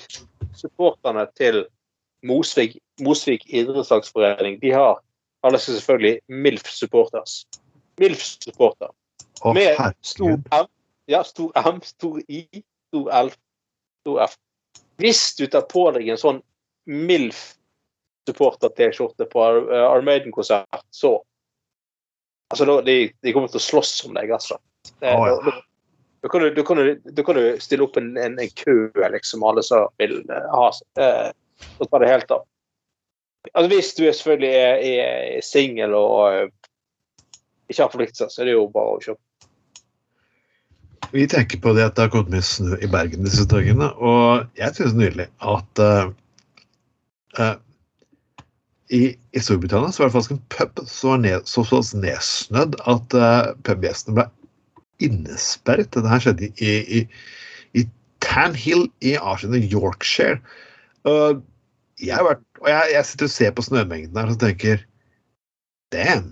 [0.55, 1.65] supporterne til
[2.25, 4.99] Mosvik, Mosvik idrettslagsforening, de har
[5.45, 7.45] alle skal selvfølgelig MILF-supporters.
[7.99, 8.87] MILF-supporter.
[9.41, 10.33] Oh, Med stor.
[10.33, 10.39] M,
[11.07, 13.31] ja, stor M, stor I, stor L,
[14.01, 14.37] stor F.
[14.97, 16.41] Hvis du tar på deg en sånn
[16.89, 21.23] MILF-supporter-T-skjorte på eh, Armaden-konsert, så
[22.53, 24.59] Altså, de, de kommer til å slåss om deg, altså.
[24.99, 25.15] Ja.
[25.45, 25.53] da,
[26.21, 28.89] da, kan du, da, kan du, da kan du stille opp en, en, en kø,
[29.13, 30.69] liksom, alle som vil eh, ha
[30.99, 31.31] eh,
[31.79, 32.43] Og ta det helt av.
[33.53, 36.49] Altså, hvis du selvfølgelig er, er singel og eh,
[37.69, 39.21] ikke har forpliktelser, så er det jo bare å kjøpe.
[41.13, 44.47] Vi tenker på det at det har kommet mye snø i Bergen disse dagene, og
[44.59, 46.09] jeg synes nydelig at uh,
[47.39, 47.53] uh,
[48.93, 51.63] i, I Storbritannia så var det faktisk en pub som var ned, så
[52.01, 54.27] nedsnødd at uh, pubgjestene ble
[55.03, 55.91] innesperret.
[55.93, 57.01] Dette her skjedde i, i,
[57.77, 57.85] i
[58.23, 60.39] Tanhill i Arsenal, Yorkshire.
[61.07, 61.41] Uh,
[62.01, 64.85] jeg, har vært, og jeg, jeg sitter og ser på snømengden her og tenker
[65.93, 66.31] Damn.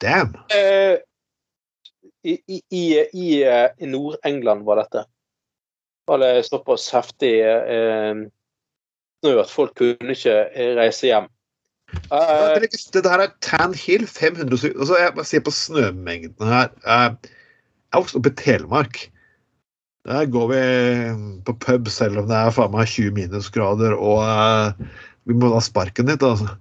[0.00, 0.36] Damn.
[0.52, 1.00] Uh,
[2.22, 2.84] I, i, i,
[3.16, 5.06] i, eh, Nord-England var dette.
[6.06, 8.26] Var det såpass heftig uh,
[9.20, 10.36] snø at folk kunne ikke
[10.76, 11.30] reise hjem.
[12.10, 16.46] Ja, Eh, det, er- er Tan Hill, 500 syk- altså Jeg bare ser på snømengden
[16.46, 16.70] her.
[16.86, 17.14] Eh,
[17.90, 19.10] Jeg er vokst opp i Telemark.
[20.06, 20.60] Der går vi
[21.44, 24.86] på pub selv om det er faen meg 20 minusgrader, og uh,
[25.28, 26.56] vi må ha sparken litt, altså.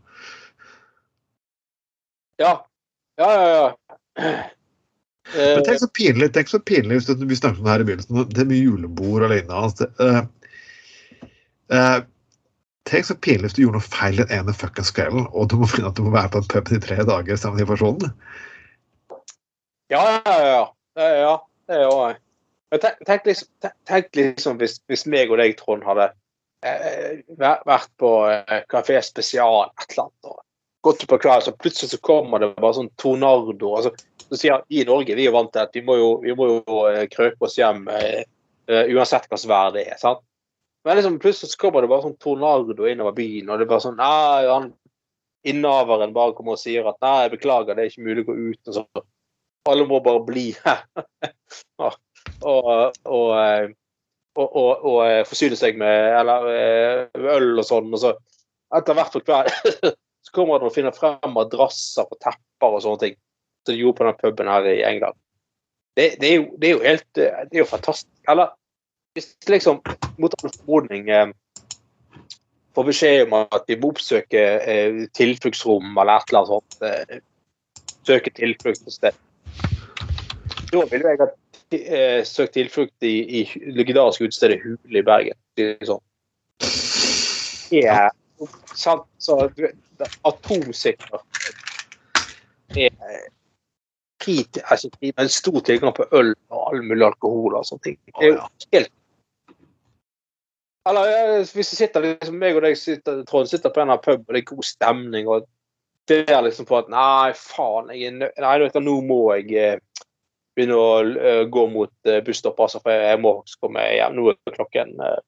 [2.42, 2.58] ja.
[3.20, 3.70] Ja, ja, ja.
[4.18, 4.50] Men
[5.30, 8.30] Eh, tenk så pinlig tenk så pinlig hvis vi snakket om det her i begynnelsen.
[8.34, 9.60] Det med julebord og lignende.
[9.62, 10.24] Altså, uh,
[11.70, 12.00] eh,
[12.90, 15.70] tenk så pinlig hvis du gjorde noe feil den ene fuckings kvelden, og du må
[15.70, 18.12] finne at du må være på en pub i tre dager sammen med de personene.
[19.94, 20.66] ja, ja, ja.
[21.00, 21.38] ja, ja.
[21.70, 22.20] Det er jo jeg.
[22.82, 23.50] tenk, tenk liksom,
[23.86, 26.10] tenk, liksom hvis, hvis meg og deg, Trond, hadde
[26.66, 30.42] eh, vært på eh, Kafé Spesial et eller annet, og
[30.82, 33.54] gått på kveld, så plutselig så kommer det bare sånn tornado.
[33.76, 33.94] Altså,
[34.30, 36.50] så sier vi i Norge vi er vant til at vi må jo, vi må
[36.52, 38.24] jo eh, krøpe oss hjem eh,
[38.70, 40.00] eh, uansett hva slags vær det er.
[40.02, 40.24] sant?
[40.90, 44.00] Men liksom, plutselig kommer det bare sånn tornado innover byen, og det er bare sånn
[44.00, 44.72] Nei, han
[45.46, 48.72] innehaveren bare kommer og sier at nei, beklager, det er ikke mulig å gå ut.
[48.72, 49.04] og så
[49.70, 50.82] Alle må bare bli her.
[51.86, 52.00] og,
[52.42, 53.70] og, og, eh,
[54.34, 57.94] og, og, eh, forsyne seg med, eller, eh, øl og sånn.
[57.94, 58.16] Og så
[58.82, 59.54] etter hvert på hver,
[60.26, 63.20] så kommer han og finner frem madrasser og tepper og sånne ting.
[63.62, 65.22] Som de gjorde på den puben her i England.
[65.94, 68.12] Det, det, er, jo, det er jo helt eh, Det er jo fantastisk.
[68.26, 68.58] Eller
[69.14, 69.82] hvis liksom
[70.18, 71.32] mot all formodning eh,
[72.76, 76.80] får beskjed om at vi må oppsøke eh, tilfluktsrom eller et eller annet sånt.
[76.84, 77.22] Eh,
[78.08, 79.18] søke tilflukt et sted.
[80.70, 81.30] Da ville jeg ha
[81.78, 85.38] eh, søkt tilflukt i, i legendariske utestedet Hule i Bergen.
[85.58, 86.02] Liksom.
[87.74, 88.10] Yeah.
[88.10, 88.48] sånn.
[88.48, 91.20] Er sant, så du vet, det- Atomsikker
[92.78, 97.98] er en altså, men stor tilgang på øl og all mulig alkohol og sånne ting.
[98.06, 98.92] Det er jo helt
[100.90, 104.42] Eller hvis sitter liksom, meg og deg sitter, Trond, sitter på en pub, og det
[104.42, 105.48] er god stemning, og
[106.10, 109.54] det er liksom på at Nei, faen, jeg er nø nei, du, nå må jeg
[109.62, 110.06] eh,
[110.58, 114.18] begynne å uh, gå mot uh, busstoppet, altså, for jeg må komme hjem.
[114.18, 115.20] Nå er klokken uh,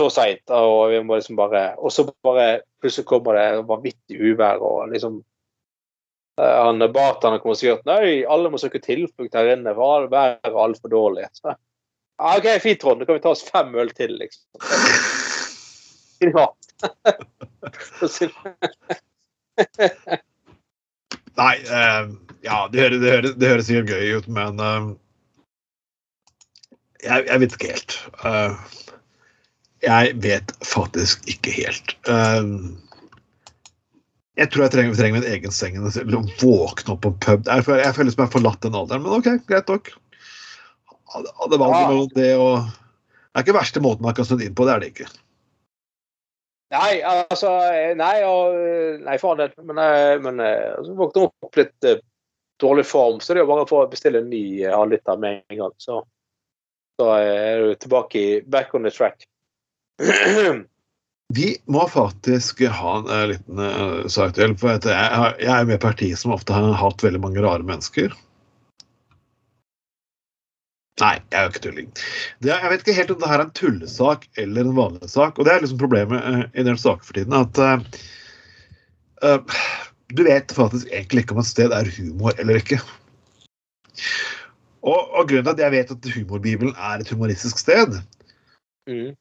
[0.00, 4.60] så seint, og vi må liksom bare Og så bare plutselig kommer det vanvittig uvær,
[4.60, 5.22] og liksom
[6.36, 10.44] han Bartenderen kommer og sier at nei, alle må søke tilflukt her inne, for været
[10.44, 11.30] er altfor dårlig.
[11.32, 11.54] Så,
[12.18, 13.00] ja, OK, fint, Trond.
[13.00, 14.42] Da kan vi ta oss fem øl til, liksom.
[16.24, 16.46] Ja.
[21.36, 22.04] Nei, eh,
[22.46, 24.86] ja, det høres, det, høres, det høres sikkert gøy ut, men eh,
[27.04, 27.92] jeg, jeg vet ikke helt.
[28.24, 28.52] Eh,
[29.84, 31.96] jeg vet faktisk ikke helt.
[32.08, 32.44] Eh,
[34.36, 35.92] jeg tror jeg trenger, trenger min egen seng å
[36.40, 37.46] våkne opp på pub.
[37.48, 39.92] Jeg føler, jeg føler som jeg har forlatt den alderen, men OK, greit nok.
[41.12, 44.64] Hadde valget mellom det og Det er ikke verste måten man kan snu inn på,
[44.64, 45.06] det er det ikke.
[46.72, 47.50] Nei, altså
[47.98, 48.56] Nei, og,
[49.04, 49.52] nei for all.
[49.60, 52.00] Men, eh, men eh, altså, våkne opp litt uh,
[52.62, 55.60] dårlig form, så det er jo bare å bestille en ny halvliter uh, med en
[55.60, 55.74] gang.
[55.76, 56.00] Så,
[56.96, 59.28] så er du tilbake i back on the track.
[61.34, 64.56] Vi må faktisk ha en uh, liten uh, sak til.
[64.58, 67.66] For jeg, jeg er med i et parti som ofte har hatt veldig mange rare
[67.66, 68.14] mennesker.
[70.96, 71.88] Nei, jeg er jo ikke tulling.
[72.40, 75.36] Det, jeg vet ikke helt om det her er en tullesak eller en vanlig sak.
[75.36, 77.36] Og det er liksom problemet uh, i den saken for tiden.
[77.36, 77.60] At
[79.26, 79.58] eh,
[80.16, 82.80] du vet faktisk egentlig ikke om et sted er humor eller ikke.
[84.86, 88.00] Og, og grunnen til at jeg vet at Humorbibelen er et humoristisk sted,
[88.86, 89.16] Mm.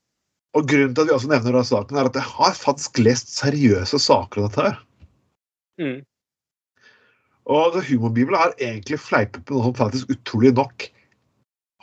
[0.54, 3.32] og grunnen til at vi også nevner denne saken, er at jeg har faktisk lest
[3.34, 4.76] seriøse saker om dette her.
[5.82, 6.04] Mm.
[7.50, 10.86] Og altså, Humorbibelen har egentlig fleipet med noe som faktisk utrolig nok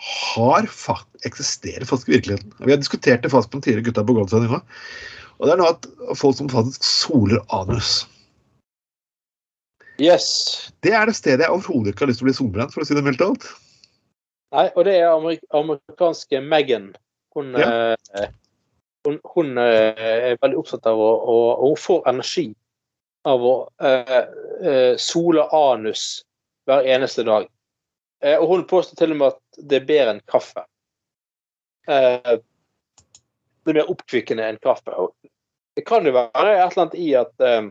[0.03, 2.55] har fakt eksisterer faktisk i virkeligheten.
[2.59, 4.59] Vi har diskutert det fast på den tidligere gutta på Goldsendinga.
[5.39, 5.87] Og det er noe at
[6.19, 8.03] folk som faktisk soler anus.
[10.03, 10.73] Yes.
[10.83, 12.89] Det er det stedet jeg overhodet ikke har lyst til å bli solbrent, for å
[12.89, 13.47] si det mildt alt.
[14.53, 16.91] Nei, og det er amerik amerikanske Megan.
[17.37, 17.95] Hun, Ja.
[18.19, 18.29] eh,
[19.07, 22.51] hun, hun eh, er veldig opptatt av å og hun får energi
[23.25, 24.19] av å eh,
[24.67, 26.25] eh, sole anus
[26.67, 27.47] hver eneste dag.
[28.23, 30.65] Eh, og hun påstår til og med at det er bedre enn kaffe.
[31.91, 32.39] Eh,
[33.63, 34.95] det er mer oppkvikkende enn kaffe.
[35.77, 37.63] Det kan jo være et eller annet i at eh,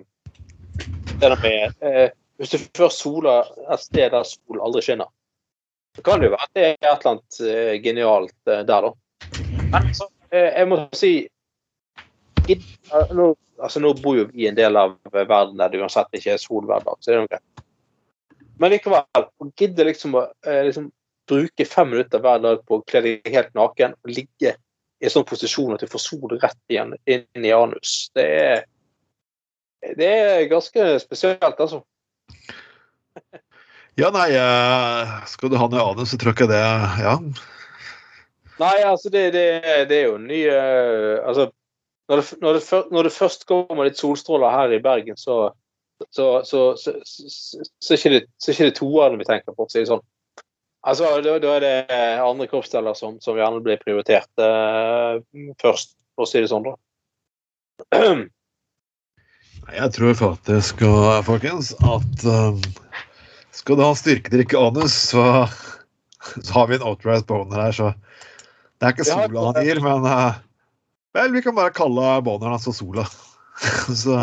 [1.21, 2.09] med eh,
[2.41, 5.11] Hvis du først soler et sted der sol aldri skinner,
[5.95, 8.93] så kan det jo være at det er et eller annet genialt der, da.
[10.31, 11.11] Jeg må si
[13.13, 13.27] nå,
[13.61, 16.41] altså, nå bor jo vi i en del av verden der det uansett ikke er
[16.41, 17.65] sol så det er noe greit.
[18.59, 20.89] Men likevel, å gidde liksom å eh, liksom,
[21.29, 24.55] bruke fem minutter hver dag på å kle deg helt naken og ligge
[25.01, 28.67] i en sånn posisjon at du får sol rett igjen inn i anus, det er
[29.81, 31.81] det er ganske spesielt, altså.
[33.99, 36.61] Ja, nei, eh, skal du ha noe anus, så tror jeg ikke det
[37.03, 37.17] Ja.
[38.61, 39.43] Nei, altså det, det,
[39.89, 41.49] det er jo nye ny eh, Altså,
[42.07, 42.59] når det, når,
[42.93, 45.51] når det først kommer litt solstråler her i Bergen, så
[46.09, 49.73] så, så, så, så, ikke det, så ikke det toerne vi tenker på, for å
[49.73, 50.03] si det sånn.
[50.81, 51.73] Altså, da, da er det
[52.23, 55.19] andre kroppsdeler som, som gjerne blir prioritert eh,
[55.61, 56.77] først, for å si det sånn, da.
[59.71, 62.57] Jeg tror faktisk, og, folkens, at um,
[63.55, 65.25] skal du ha styrkedrikk i anus, så,
[66.41, 67.91] så har vi en outright boner her, så
[68.81, 70.41] det er ikke sola han gir, men uh,
[71.11, 73.03] Vel, vi kan bare kalle boneren altså sola.
[74.01, 74.15] så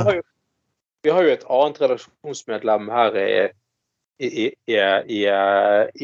[1.08, 3.28] Vi har jo, et annet redaksjonsmedlem her i,
[4.20, 4.80] i, i, i,
[5.16, 5.20] i,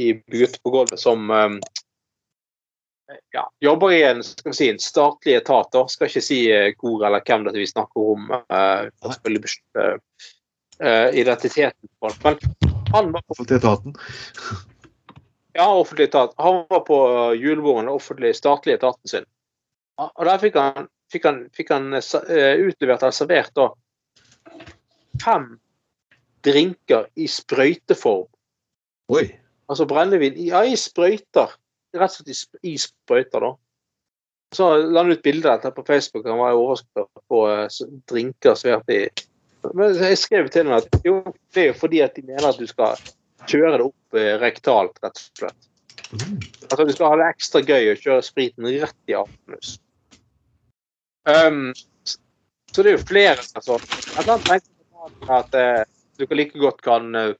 [0.00, 1.58] i Gutt på gulvet som um,
[3.36, 5.68] ja, jobber i en, si, en statlig etat.
[5.76, 5.82] da.
[5.92, 8.32] Skal ikke si eh, hvor eller hvem det vi snakker om.
[8.48, 8.88] Uh,
[10.80, 12.24] uh, identiteten på alt.
[12.24, 12.40] Men
[12.96, 14.00] han var offentlig etaten.
[15.60, 16.32] ja, offentlig etat.
[16.40, 16.98] Han var på
[17.36, 19.30] julebordet den offentlige statlige etaten sin.
[20.00, 23.74] Og der fikk han, fikk han, fikk han utlevert eller servert da
[25.22, 25.58] fem
[26.44, 28.26] drinker i sprøyteform.
[29.14, 29.26] Oi.
[29.70, 31.54] Altså brennevin ja, i sprøyter.
[31.94, 33.52] Rett og slett i, sprøyter, da.
[34.54, 36.26] Så la han ut bilde av dette på Facebook.
[36.28, 39.00] Han var overrasket på s- drinker servert i
[39.74, 41.22] Men jeg skrev til ham at jo,
[41.54, 42.98] det er jo fordi at de mener at du skal
[43.48, 45.70] kjøre det opp eh, rektalt, rett og slett.
[46.12, 46.36] Mm.
[46.68, 49.78] Altså, du skal ha det ekstra gøy å kjøre spriten rett i anus.
[51.24, 51.72] Um,
[52.68, 53.78] så det er jo flere altså.
[53.80, 54.73] Et annet tenker jeg
[55.26, 55.82] at eh,
[56.18, 57.34] du like godt kan, eh,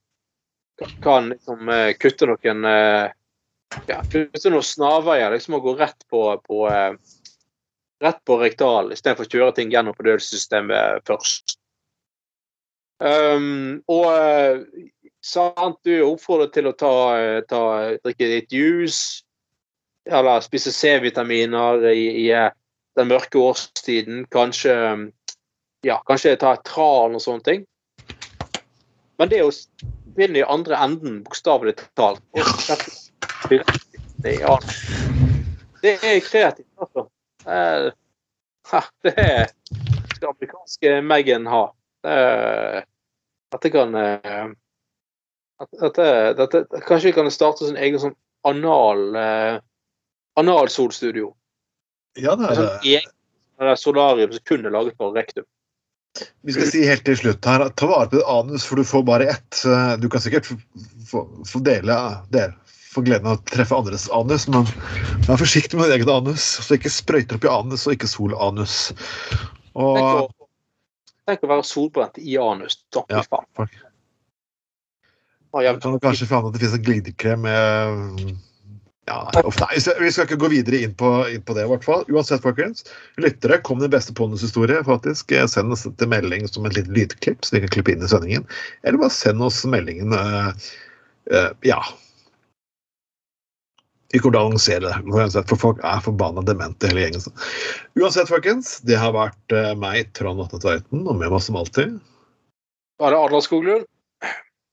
[1.03, 3.11] kan- liksom eh, kutte noen eh,
[3.87, 6.65] ja, kutte noen snarveier liksom og gå rett på, på
[8.05, 11.59] rett på rektal istedenfor å kjøre ting gjennom fordøyelsessystemet først.
[13.05, 14.07] Um, og
[15.25, 16.93] sant, du er oppfordret til å ta,
[17.51, 17.63] ta,
[18.05, 19.25] drikke litt juice,
[20.09, 22.29] eller spise C-vitaminer i, i
[22.97, 24.25] den mørke årstiden.
[24.33, 25.07] Kanskje um,
[25.85, 27.65] ja, kanskje ta et tran og sånne ting.
[29.21, 29.51] Men det å
[30.17, 32.23] begynne i andre enden, bokstavelig talt
[35.85, 37.07] Det er kreativt, altså.
[37.47, 37.93] Eh,
[39.05, 39.51] Det er
[40.21, 41.73] det amerikanske Megan har.
[42.05, 42.85] Er-
[43.53, 44.47] Dette kan eh,
[45.61, 48.17] at, dette, dette, Kanskje vi kan starte sin egen sånn
[48.49, 49.59] anal eh,
[50.41, 51.35] analsolstudio.
[52.19, 53.03] Ja, det er det.
[53.61, 55.47] Sånn, solarium som kun er laget for rektum.
[56.47, 59.03] Vi skal si helt til slutt her, ta vare på ditt anus, for du får
[59.09, 59.63] bare ett.
[59.99, 60.47] Du kan sikkert
[61.11, 61.25] få,
[61.67, 61.97] dele
[62.31, 62.45] det,
[62.95, 64.69] få gleden av å treffe andres anus, men
[65.27, 66.45] vær forsiktig med ditt eget anus.
[66.63, 68.77] Så ikke sprøyter opp i anus, og ikke sol anus.
[69.75, 70.29] Tenk å,
[71.27, 72.79] tenk å være solbrent i anus.
[73.11, 73.25] Ja.
[73.27, 73.49] faen.
[73.59, 73.75] folk
[75.55, 78.39] Å, jeg- kan du kanskje forandre at det finnes en glidekrem med
[79.07, 79.43] ja, nei,
[80.01, 82.05] Vi skal ikke gå videre inn på, inn på det, i hvert fall.
[82.09, 82.87] Uansett, folkens.
[83.21, 84.81] Lyttere, kom den beste pondushistorie.
[84.85, 85.33] faktisk.
[85.33, 88.09] Eh, Send oss til melding som et lite lydklipp, så vi kan klippe inn i
[88.09, 88.49] sendingen.
[88.83, 90.53] Eller bare send oss meldingen Uh,
[91.33, 91.83] uh, Ja.
[94.15, 94.91] Vi kommer til å annonsere
[95.35, 97.25] det, for folk er forbanna demente, hele gjengen.
[97.99, 101.99] Uansett, folkens, det har vært uh, meg, Trond Atte Tveiten, og med meg som alltid
[103.03, 103.89] Bare Adler Skoglund?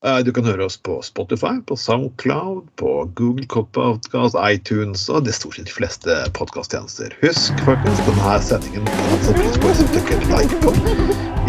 [0.05, 3.45] Eh, Du kan høre oss på Spotify, på Soundcloud, på Google
[3.75, 7.13] Podcast, iTunes og det stort sett de fleste podkasttjenester.
[7.21, 10.73] Husk folkens, denne sendingen kan pris på hvis du trykker like på.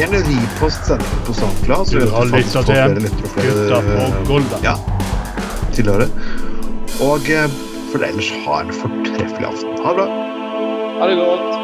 [0.00, 1.88] Gjerne repost sendingen på Soundcloud.
[1.88, 3.08] så Du har får til
[3.40, 4.68] Gutta på eh, gulvet.
[4.68, 4.76] Ja,
[5.72, 6.12] tilhører.
[7.08, 7.48] Og eh,
[7.92, 9.80] for ellers ha en fortreffelig aften.
[9.80, 10.08] Ha det bra.
[11.00, 11.61] Ha det godt.